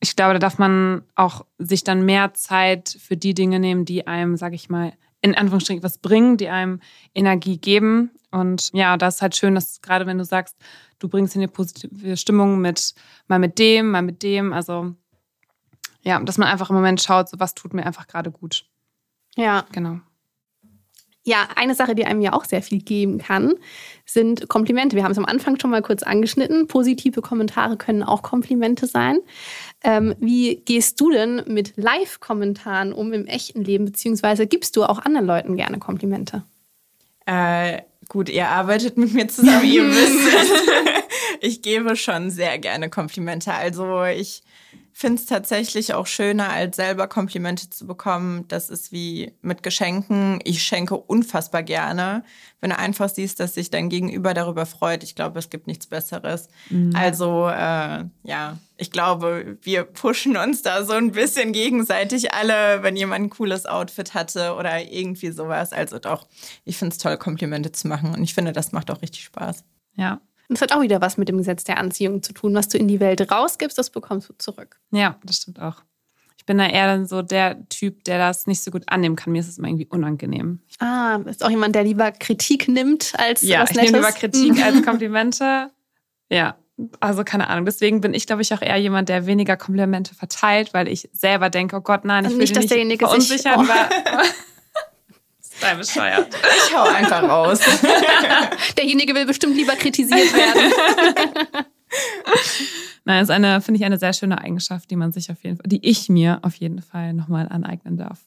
[0.00, 4.06] ich glaube, da darf man auch sich dann mehr Zeit für die Dinge nehmen, die
[4.06, 6.80] einem, sag ich mal, in Anführungsstrichen was bringen, die einem
[7.14, 8.10] Energie geben.
[8.32, 10.56] Und ja, das ist halt schön, dass gerade wenn du sagst,
[10.98, 12.94] du bringst in eine positive Stimmung mit
[13.28, 14.52] mal mit dem, mal mit dem.
[14.52, 14.94] Also
[16.02, 18.66] ja, dass man einfach im Moment schaut, so was tut mir einfach gerade gut.
[19.36, 19.64] Ja.
[19.70, 20.00] Genau.
[21.24, 23.54] Ja, eine Sache, die einem ja auch sehr viel geben kann,
[24.04, 24.96] sind Komplimente.
[24.96, 26.66] Wir haben es am Anfang schon mal kurz angeschnitten.
[26.66, 29.18] Positive Kommentare können auch Komplimente sein.
[29.84, 34.98] Ähm, wie gehst du denn mit Live-Kommentaren um im echten Leben, beziehungsweise gibst du auch
[34.98, 36.42] anderen Leuten gerne Komplimente?
[37.26, 40.68] Äh, gut, ihr arbeitet mit mir zusammen, ihr wisst.
[41.40, 43.54] ich gebe schon sehr gerne Komplimente.
[43.54, 44.42] Also ich
[44.92, 48.46] finde es tatsächlich auch schöner, als selber Komplimente zu bekommen.
[48.48, 50.40] Das ist wie mit Geschenken.
[50.44, 52.24] Ich schenke unfassbar gerne.
[52.60, 55.86] Wenn du einfach siehst, dass sich dein Gegenüber darüber freut, ich glaube, es gibt nichts
[55.86, 56.48] Besseres.
[56.70, 56.94] Mhm.
[56.94, 62.96] Also äh, ja, ich glaube, wir pushen uns da so ein bisschen gegenseitig alle, wenn
[62.96, 65.72] jemand ein cooles Outfit hatte oder irgendwie sowas.
[65.72, 66.26] Also doch,
[66.64, 68.14] ich finde es toll, Komplimente zu machen.
[68.14, 69.64] Und ich finde, das macht auch richtig Spaß.
[69.94, 70.20] Ja,
[70.52, 72.54] und das hat auch wieder was mit dem Gesetz der Anziehung zu tun.
[72.54, 74.78] Was du in die Welt rausgibst, das bekommst du zurück.
[74.90, 75.76] Ja, das stimmt auch.
[76.36, 79.32] Ich bin da eher dann so der Typ, der das nicht so gut annehmen kann.
[79.32, 80.60] Mir ist es immer irgendwie unangenehm.
[80.78, 83.76] Ah, ist auch jemand, der lieber Kritik nimmt als ja, was Nettes?
[83.76, 85.70] Ja, ich nehme lieber Kritik als Komplimente.
[86.30, 86.58] Ja,
[87.00, 87.64] also keine Ahnung.
[87.64, 91.48] Deswegen bin ich, glaube ich, auch eher jemand, der weniger Komplimente verteilt, weil ich selber
[91.48, 93.64] denke, oh Gott, nein, ich will nicht, dass derjenige verunsichern.
[93.64, 94.18] Sich, oh.
[95.62, 96.28] Sei bescheuert.
[96.66, 97.60] Ich hau einfach raus.
[98.76, 100.72] Derjenige will bestimmt lieber kritisiert werden.
[103.04, 105.68] Nein, ist eine, finde ich, eine sehr schöne Eigenschaft, die man sich auf jeden Fall,
[105.68, 108.26] die ich mir auf jeden Fall nochmal aneignen darf.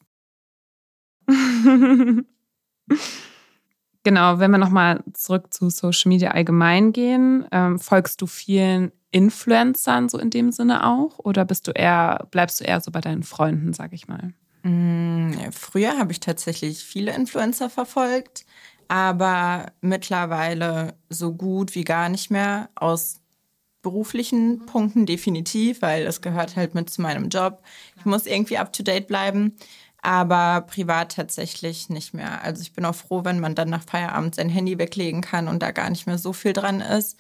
[4.04, 10.08] genau, wenn wir nochmal zurück zu Social Media allgemein gehen, ähm, folgst du vielen Influencern
[10.08, 11.20] so in dem Sinne auch?
[11.20, 14.34] Oder bist du eher, bleibst du eher so bei deinen Freunden, sag ich mal?
[14.66, 18.46] Mm, früher habe ich tatsächlich viele Influencer verfolgt,
[18.88, 23.22] aber mittlerweile so gut wie gar nicht mehr aus
[23.84, 27.62] beruflichen Punkten definitiv, weil das gehört halt mit zu meinem Job.
[27.98, 29.56] Ich muss irgendwie up-to-date bleiben,
[30.02, 32.42] aber privat tatsächlich nicht mehr.
[32.44, 35.62] Also ich bin auch froh, wenn man dann nach Feierabend sein Handy weglegen kann und
[35.62, 37.18] da gar nicht mehr so viel dran ist.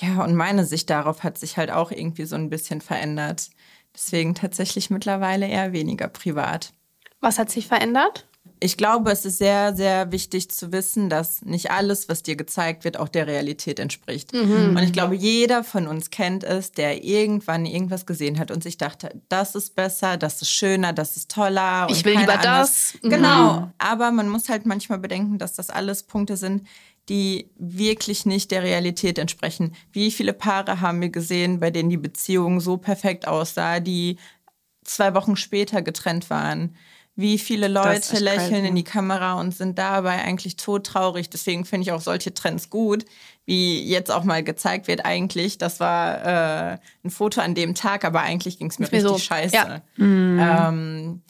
[0.00, 3.50] Ja, und meine Sicht darauf hat sich halt auch irgendwie so ein bisschen verändert.
[3.96, 6.72] Deswegen tatsächlich mittlerweile eher weniger privat.
[7.20, 8.26] Was hat sich verändert?
[8.60, 12.84] Ich glaube, es ist sehr, sehr wichtig zu wissen, dass nicht alles, was dir gezeigt
[12.84, 14.32] wird, auch der Realität entspricht.
[14.32, 14.76] Mhm.
[14.76, 18.78] Und ich glaube, jeder von uns kennt es, der irgendwann irgendwas gesehen hat und sich
[18.78, 21.86] dachte, das ist besser, das ist schöner, das ist toller.
[21.90, 22.92] Ich will lieber anders.
[22.92, 23.10] das.
[23.10, 23.60] Genau.
[23.60, 23.72] Mhm.
[23.78, 26.66] Aber man muss halt manchmal bedenken, dass das alles Punkte sind,
[27.08, 29.74] die wirklich nicht der Realität entsprechen.
[29.92, 34.16] Wie viele Paare haben wir gesehen, bei denen die Beziehung so perfekt aussah, die
[34.84, 36.76] zwei Wochen später getrennt waren?
[37.18, 38.68] wie viele Leute lächeln crazy.
[38.68, 41.30] in die Kamera und sind dabei eigentlich todtraurig.
[41.30, 43.06] Deswegen finde ich auch solche Trends gut,
[43.46, 45.56] wie jetzt auch mal gezeigt wird eigentlich.
[45.56, 49.10] Das war äh, ein Foto an dem Tag, aber eigentlich ging es mir mir richtig
[49.10, 49.18] so.
[49.18, 49.56] scheiße.
[49.56, 49.82] Ja.
[49.98, 51.22] Ähm,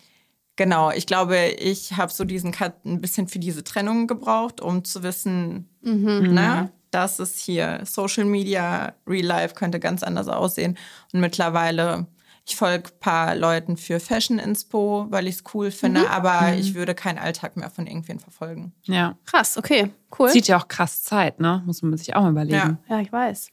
[0.57, 4.85] genau, ich glaube, ich habe so diesen Cut ein bisschen für diese Trennung gebraucht, um
[4.85, 10.79] zu wissen, na, das ist hier Social Media, Real Life könnte ganz anders aussehen.
[11.13, 12.07] Und mittlerweile,
[12.45, 16.75] ich folge ein paar Leuten für Fashion Inspo, weil ich es cool finde, aber ich
[16.75, 18.73] würde keinen Alltag mehr von irgendwen verfolgen.
[18.85, 19.17] Ja.
[19.27, 20.31] Krass, okay, cool.
[20.31, 21.63] Zieht ja auch krass Zeit, ne?
[21.67, 22.79] Muss man sich auch mal überlegen.
[22.89, 22.97] Ja.
[22.97, 23.51] Ja, ich weiß.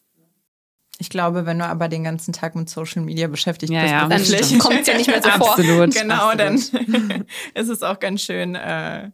[0.99, 4.39] Ich glaube, wenn du aber den ganzen Tag mit Social Media beschäftigt Ja, bist, ja,
[4.39, 5.49] Dann kommt es ja nicht mehr so vor.
[5.57, 5.93] Absolut.
[5.93, 6.73] genau, absolut.
[6.73, 7.25] dann
[7.55, 9.09] ist es auch ganz schön, äh,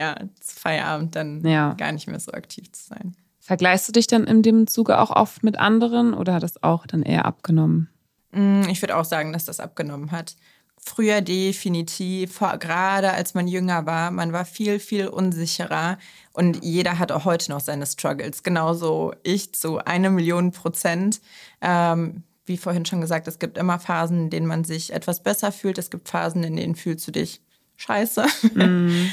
[0.00, 1.74] ja, zu Feierabend dann Ja.
[1.74, 3.14] gar nicht mehr so aktiv zu sein.
[3.38, 6.86] Vergleichst du dich dann in dem Zuge auch oft mit anderen oder hat das auch
[6.86, 7.88] dann eher abgenommen?
[8.32, 10.36] Mm, Ich würde auch sagen, dass das abgenommen hat.
[10.82, 15.98] Früher definitiv, vor, gerade als man jünger war, man war viel, viel unsicherer
[16.32, 18.42] und jeder hat auch heute noch seine Struggles.
[18.42, 21.20] Genauso ich zu einer Million Prozent.
[21.60, 25.52] Ähm, wie vorhin schon gesagt, es gibt immer Phasen, in denen man sich etwas besser
[25.52, 25.78] fühlt.
[25.78, 27.40] Es gibt Phasen, in denen fühlst du dich
[27.76, 28.26] scheiße.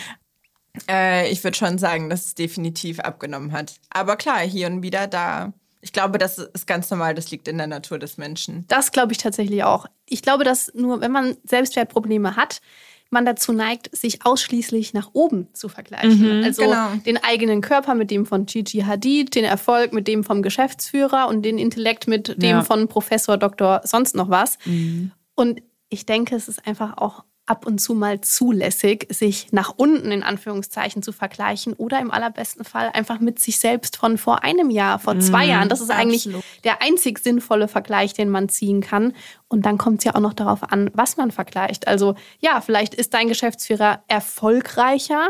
[0.89, 3.75] äh, ich würde schon sagen, dass es definitiv abgenommen hat.
[3.89, 5.53] Aber klar, hier und wieder da.
[5.82, 8.66] Ich glaube, das ist ganz normal, das liegt in der Natur des Menschen.
[8.68, 9.86] Das glaube ich tatsächlich auch.
[10.06, 12.62] Ich glaube, dass nur, wenn man Selbstwertprobleme hat,
[13.10, 16.44] man dazu neigt, sich ausschließlich nach oben zu vergleichen.
[16.44, 16.90] also genau.
[17.06, 21.44] den eigenen Körper mit dem von Gigi Hadid, den Erfolg mit dem vom Geschäftsführer und
[21.44, 22.63] den Intellekt mit dem Ja.
[22.63, 24.58] von Professor Doktor sonst noch was.
[25.36, 30.12] Und ich denke, es ist einfach auch ab und zu mal zulässig, sich nach unten
[30.12, 34.69] in Anführungszeichen zu vergleichen oder im allerbesten Fall einfach mit sich selbst von vor einem
[34.69, 35.69] Jahr, vor zwei Jahren.
[35.69, 36.43] Das ist eigentlich absolut.
[36.63, 39.13] der einzig sinnvolle Vergleich, den man ziehen kann.
[39.47, 41.88] Und dann kommt es ja auch noch darauf an, was man vergleicht.
[41.88, 45.29] Also ja, vielleicht ist dein Geschäftsführer erfolgreicher,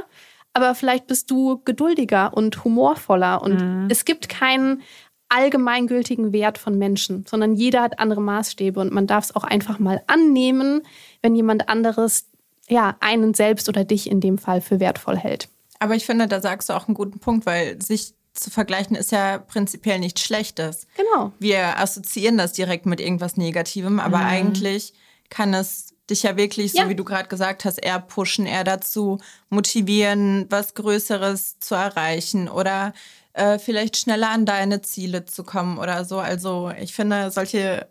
[0.53, 3.43] aber vielleicht bist du geduldiger und humorvoller.
[3.43, 4.81] Und es gibt keinen
[5.29, 9.77] allgemeingültigen Wert von Menschen, sondern jeder hat andere Maßstäbe und man darf es auch einfach
[9.77, 10.81] mal annehmen,
[11.21, 12.25] wenn jemand anderes
[12.69, 15.47] ja einen selbst oder dich in dem Fall für wertvoll hält.
[15.79, 19.11] Aber ich finde, da sagst du auch einen guten Punkt, weil sich zu vergleichen ist
[19.11, 20.85] ja prinzipiell nichts Schlechtes.
[20.95, 21.31] Genau.
[21.39, 24.93] Wir assoziieren das direkt mit irgendwas Negativem, aber eigentlich
[25.29, 26.89] kann es dich ja wirklich, so Ja.
[26.89, 29.17] wie du gerade gesagt hast, eher pushen, eher dazu
[29.49, 32.93] motivieren, was Größeres zu erreichen oder
[33.33, 36.19] äh, vielleicht schneller an deine Ziele zu kommen oder so.
[36.19, 37.87] Also ich finde, solche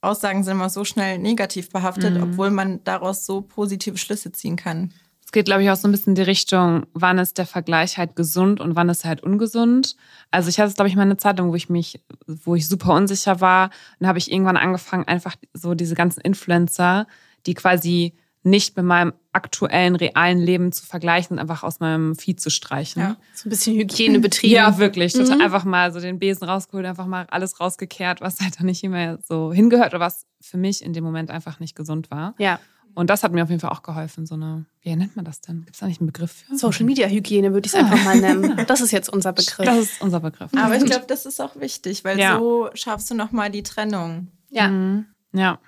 [0.00, 4.92] Aussagen sind immer so schnell negativ behaftet, obwohl man daraus so positive Schlüsse ziehen kann.
[5.24, 7.98] Es geht, glaube ich, auch so ein bisschen in die Richtung, wann ist der Vergleich
[7.98, 9.94] halt gesund und wann ist er halt ungesund.
[10.30, 12.94] Also ich hatte, glaube ich, mal eine Zeit lang, wo ich mich, wo ich super
[12.94, 13.68] unsicher war.
[13.98, 17.06] Dann habe ich irgendwann angefangen, einfach so diese ganzen Influencer,
[17.44, 18.14] die quasi
[18.48, 23.00] nicht mit meinem aktuellen, realen Leben zu vergleichen und einfach aus meinem Feed zu streichen.
[23.02, 23.16] Ja.
[23.34, 24.54] So ein bisschen Hygiene betrieben.
[24.54, 25.12] Ja, wirklich.
[25.12, 25.42] Total Mhm.
[25.42, 29.18] einfach mal so den Besen rausgeholt, einfach mal alles rausgekehrt, was halt da nicht immer
[29.22, 32.34] so hingehört oder was für mich in dem Moment einfach nicht gesund war.
[32.38, 32.58] Ja.
[32.94, 34.26] Und das hat mir auf jeden Fall auch geholfen.
[34.26, 35.60] So eine, wie nennt man das denn?
[35.64, 36.56] Gibt es da nicht einen Begriff für?
[36.56, 38.56] Social Media Hygiene würde ich es einfach mal nennen.
[38.66, 39.64] Das ist jetzt unser Begriff.
[39.66, 40.50] Das ist unser Begriff.
[40.56, 42.38] Aber ich glaube, das ist auch wichtig, weil Ja.
[42.38, 44.28] so schaffst du nochmal die Trennung.
[44.50, 44.68] ja.
[44.68, 45.06] Mhm.
[45.32, 45.60] Ja,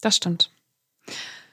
[0.00, 0.50] das stimmt.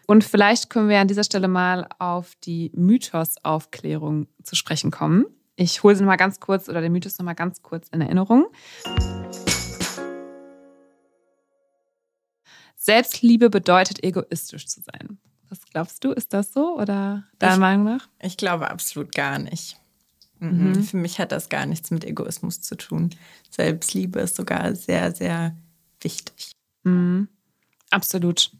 [0.09, 5.25] Und vielleicht können wir an dieser Stelle mal auf die Mythosaufklärung zu sprechen kommen.
[5.57, 7.99] Ich hole sie noch mal ganz kurz oder den Mythos noch mal ganz kurz in
[7.99, 8.45] Erinnerung.
[12.77, 15.17] Selbstliebe bedeutet egoistisch zu sein.
[15.49, 16.11] Was glaubst du?
[16.11, 18.07] Ist das so oder deiner Ich- Meinung nach?
[18.21, 19.77] Ich glaube absolut gar nicht.
[20.39, 20.83] Mhm.
[20.83, 23.09] Für mich hat das gar nichts mit Egoismus zu tun.
[23.49, 25.57] Selbstliebe ist sogar sehr, sehr
[26.01, 26.51] wichtig.
[26.83, 27.27] Mhm.
[27.89, 28.51] Absolut.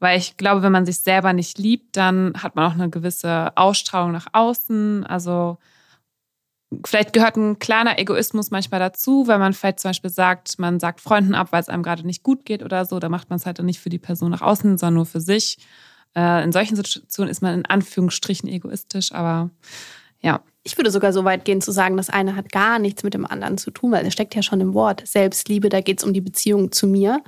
[0.00, 3.56] Weil ich glaube, wenn man sich selber nicht liebt, dann hat man auch eine gewisse
[3.56, 5.04] Ausstrahlung nach außen.
[5.04, 5.58] Also
[6.84, 11.00] vielleicht gehört ein kleiner Egoismus manchmal dazu, wenn man vielleicht zum Beispiel sagt, man sagt
[11.00, 12.98] Freunden ab, weil es einem gerade nicht gut geht oder so.
[12.98, 15.20] Da macht man es halt dann nicht für die Person nach außen, sondern nur für
[15.20, 15.58] sich.
[16.14, 19.50] Äh, in solchen Situationen ist man in Anführungsstrichen egoistisch, aber
[20.20, 20.40] ja.
[20.64, 23.24] Ich würde sogar so weit gehen zu sagen, das eine hat gar nichts mit dem
[23.24, 26.12] anderen zu tun, weil es steckt ja schon im Wort Selbstliebe, da geht es um
[26.12, 27.22] die Beziehung zu mir.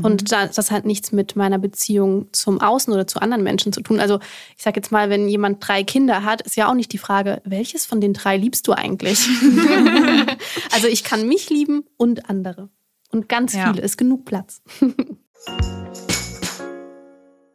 [0.00, 3.80] Und da- das hat nichts mit meiner Beziehung zum Außen oder zu anderen Menschen zu
[3.80, 3.98] tun.
[3.98, 4.20] Also
[4.56, 7.42] ich sage jetzt mal, wenn jemand drei Kinder hat, ist ja auch nicht die Frage,
[7.44, 9.26] welches von den drei liebst du eigentlich?
[10.72, 12.68] also ich kann mich lieben und andere.
[13.10, 13.66] Und ganz Ja.
[13.72, 14.62] viele, ist genug Platz.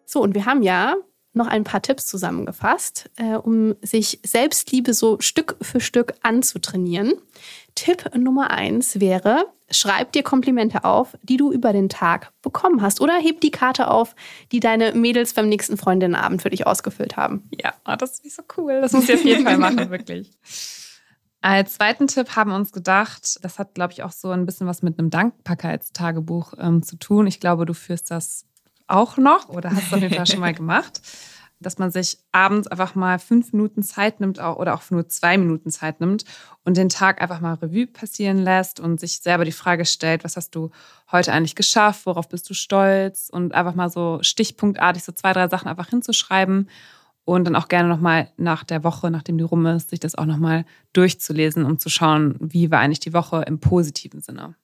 [0.06, 0.96] so, und wir haben ja
[1.34, 7.14] noch ein paar Tipps zusammengefasst, äh, um sich Selbstliebe so Stück für Stück anzutrainieren.
[7.76, 13.02] Tipp Nummer eins wäre, schreib dir Komplimente auf, die du über den Tag bekommen hast.
[13.02, 14.16] Oder heb die Karte auf,
[14.52, 17.48] die deine Mädels beim nächsten Freundinnenabend für dich ausgefüllt haben.
[17.52, 18.82] Ja, oh, das ist so cool.
[18.82, 20.32] Das muss ich auf jeden Fall machen, wirklich.
[21.42, 24.66] Als zweiten Tipp haben wir uns gedacht, das hat, glaube ich, auch so ein bisschen
[24.66, 27.28] was mit einem Dankbarkeitstagebuch ähm, zu tun.
[27.28, 28.46] Ich glaube, du führst das
[28.88, 31.02] auch noch oder hast es auf jeden Fall schon mal gemacht
[31.60, 35.72] dass man sich abends einfach mal fünf Minuten Zeit nimmt oder auch nur zwei Minuten
[35.72, 36.26] Zeit nimmt
[36.64, 40.38] und den Tag einfach mal Revue passieren lässt und sich selber die Frage stellt, was
[40.38, 40.72] hast du
[41.12, 45.48] heute eigentlich geschafft, worauf bist du stolz und einfach mal so stichpunktartig so zwei, drei
[45.48, 46.70] Sachen einfach hinzuschreiben
[47.26, 50.26] und dann auch gerne nochmal nach der Woche, nachdem die rum ist, sich das auch
[50.26, 54.56] nochmal durchzulesen, um zu schauen, wie war eigentlich die Woche im positiven Sinne.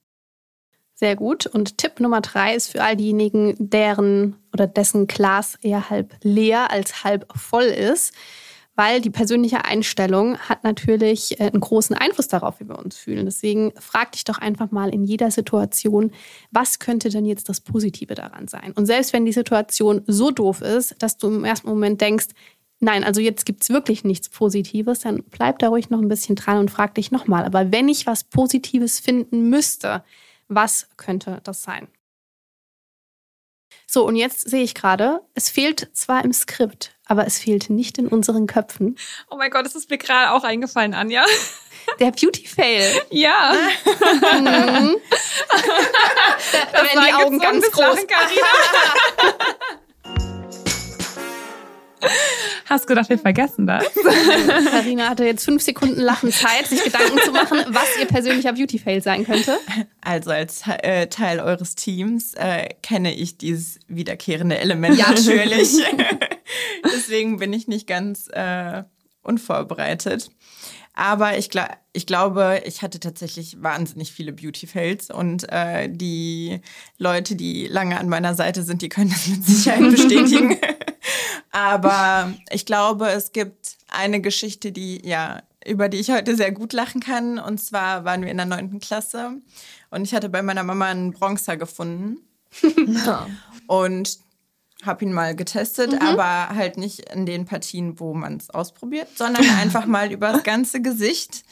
[1.01, 1.47] Sehr gut.
[1.47, 6.69] Und Tipp Nummer drei ist für all diejenigen, deren oder dessen Glas eher halb leer
[6.69, 8.13] als halb voll ist,
[8.75, 13.25] weil die persönliche Einstellung hat natürlich äh, einen großen Einfluss darauf, wie wir uns fühlen.
[13.25, 16.11] Deswegen frag dich doch einfach mal in jeder Situation,
[16.51, 18.71] was könnte denn jetzt das Positive daran sein?
[18.75, 22.27] Und selbst wenn die Situation so doof ist, dass du im ersten Moment denkst,
[22.79, 26.35] nein, also jetzt gibt es wirklich nichts Positives, dann bleib da ruhig noch ein bisschen
[26.35, 27.43] dran und frag dich nochmal.
[27.43, 30.03] Aber wenn ich was Positives finden müsste,
[30.53, 31.87] was könnte das sein?
[33.87, 37.97] So, und jetzt sehe ich gerade, es fehlt zwar im Skript, aber es fehlt nicht
[37.97, 38.97] in unseren Köpfen.
[39.29, 41.25] Oh mein Gott, das ist mir gerade auch eingefallen, Anja.
[41.99, 43.01] Der Beauty Fail.
[43.09, 43.53] Ja.
[44.33, 44.95] Mhm.
[46.71, 47.83] da werden die Augen ganz groß.
[47.83, 48.07] Lachen,
[52.65, 53.85] Hast gedacht, wir vergessen das?
[54.71, 59.01] Karina hatte jetzt fünf Sekunden Lachen Zeit, sich Gedanken zu machen, was ihr persönlicher Beauty-Fail
[59.01, 59.57] sein könnte.
[60.01, 65.09] Also als äh, Teil eures Teams äh, kenne ich dieses wiederkehrende Element ja.
[65.09, 65.83] natürlich.
[66.85, 68.83] Deswegen bin ich nicht ganz äh,
[69.21, 70.29] unvorbereitet.
[70.93, 76.61] Aber ich, gl ich glaube, ich hatte tatsächlich wahnsinnig viele Beauty-Fails und äh, die
[76.97, 80.57] Leute, die lange an meiner Seite sind, die können das mit Sicherheit bestätigen.
[81.51, 86.73] Aber ich glaube, es gibt eine Geschichte, die, ja, über die ich heute sehr gut
[86.73, 87.39] lachen kann.
[87.39, 89.41] Und zwar waren wir in der neunten Klasse
[89.89, 92.17] und ich hatte bei meiner Mama einen Bronzer gefunden.
[93.67, 94.19] und
[94.83, 96.01] habe ihn mal getestet, mhm.
[96.01, 100.43] aber halt nicht in den Partien, wo man es ausprobiert, sondern einfach mal über das
[100.43, 101.43] ganze Gesicht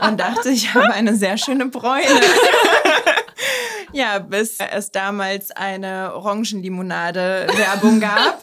[0.00, 2.04] und dachte, ich habe eine sehr schöne Bräune.
[3.92, 8.42] ja, bis es damals eine Orangenlimonade-Werbung gab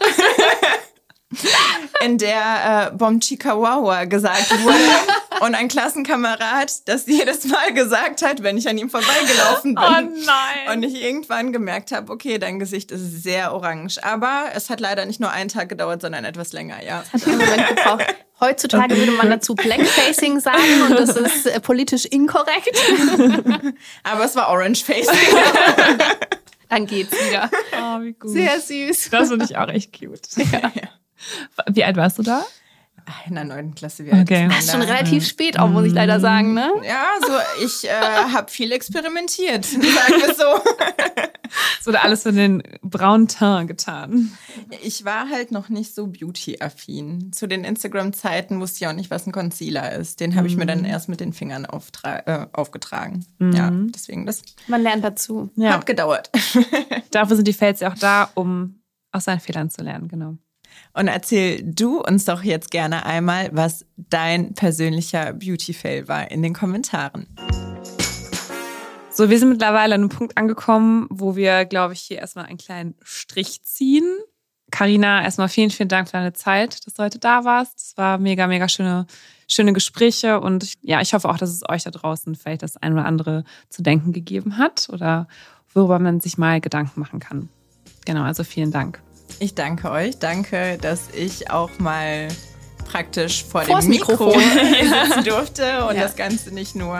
[2.04, 4.78] in der äh, Bom Chikawawa gesagt wurde.
[5.40, 9.84] Und ein Klassenkamerad, das jedes Mal gesagt hat, wenn ich an ihm vorbeigelaufen bin.
[9.84, 10.74] Oh nein.
[10.74, 14.02] Und ich irgendwann gemerkt habe, okay, dein Gesicht ist sehr orange.
[14.04, 17.04] Aber es hat leider nicht nur einen Tag gedauert, sondern etwas länger, ja.
[17.06, 18.06] Es hat einen Moment gebraucht.
[18.40, 22.78] Heutzutage würde man dazu Blackfacing sagen und das ist äh, politisch inkorrekt.
[24.04, 25.38] Aber es war Orange Facing.
[26.70, 27.50] Dann geht's wieder.
[27.72, 28.32] Oh, wie gut.
[28.32, 29.10] Sehr süß.
[29.12, 30.22] Das finde ich auch echt cute.
[30.52, 30.72] Ja.
[31.72, 32.44] Wie alt warst du da?
[33.28, 34.06] In der neunten Klasse.
[34.06, 34.48] Wie okay.
[34.48, 36.72] Das ist schon relativ spät auch, muss ich leider sagen, ne?
[36.86, 40.44] Ja, so ich äh, habe viel experimentiert, sagen wir so.
[41.80, 44.32] Es wurde alles für den braunen Teint getan.
[44.82, 47.32] Ich war halt noch nicht so beauty-affin.
[47.32, 50.20] Zu den Instagram-Zeiten wusste ich auch nicht, was ein Concealer ist.
[50.20, 50.86] Den habe ich mir dann mhm.
[50.86, 51.68] erst mit den Fingern
[52.04, 53.26] äh, aufgetragen.
[53.38, 53.52] Mhm.
[53.52, 54.42] Ja, deswegen das.
[54.68, 55.52] Man lernt dazu.
[55.56, 55.74] Ja.
[55.74, 56.32] Hat gedauert.
[57.12, 60.38] Dafür sind die Fails ja auch da, um aus seinen Fehlern zu lernen, genau.
[60.94, 66.54] Und erzähl du uns doch jetzt gerne einmal, was dein persönlicher Beauty-Fail war in den
[66.54, 67.28] Kommentaren.
[69.10, 72.58] So, wir sind mittlerweile an einem Punkt angekommen, wo wir, glaube ich, hier erstmal einen
[72.58, 74.06] kleinen Strich ziehen.
[74.72, 77.80] Karina, erstmal vielen, vielen Dank für deine Zeit, dass du heute da warst.
[77.80, 79.06] Es war mega, mega schöne,
[79.48, 82.94] schöne Gespräche und ja, ich hoffe auch, dass es euch da draußen vielleicht das ein
[82.94, 85.28] oder andere zu denken gegeben hat oder
[85.74, 87.50] worüber man sich mal Gedanken machen kann.
[88.06, 89.00] Genau, also vielen Dank.
[89.40, 90.18] Ich danke euch.
[90.20, 92.28] Danke, dass ich auch mal
[92.84, 96.04] praktisch vor Vors dem Mikrofon sitzen durfte und ja.
[96.04, 97.00] das Ganze nicht nur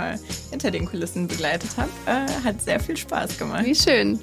[0.50, 1.90] hinter den Kulissen begleitet habe.
[2.06, 3.66] Äh, hat sehr viel Spaß gemacht.
[3.66, 4.20] Wie schön.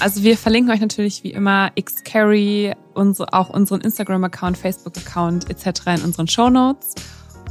[0.00, 5.80] Also wir verlinken euch natürlich wie immer xcarry, unsere, auch unseren Instagram-Account, Facebook-Account etc.
[5.98, 6.94] in unseren Show Notes.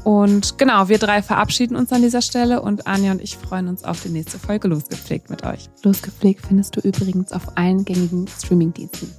[0.03, 3.83] Und genau, wir drei verabschieden uns an dieser Stelle und Anja und ich freuen uns
[3.83, 5.69] auf die nächste Folge Losgepflegt mit euch.
[5.83, 9.13] Losgepflegt findest du übrigens auf allen gängigen Streamingdiensten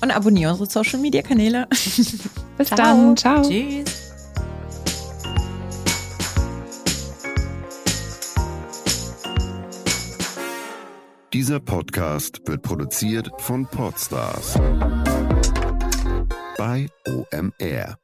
[0.00, 1.66] und abonniere unsere Social Media Kanäle.
[2.58, 2.76] Bis Ciao.
[2.76, 3.16] dann.
[3.16, 3.42] Ciao.
[3.42, 4.12] Tschüss.
[11.32, 14.58] Dieser Podcast wird produziert von Podstars
[16.58, 18.01] bei OMR.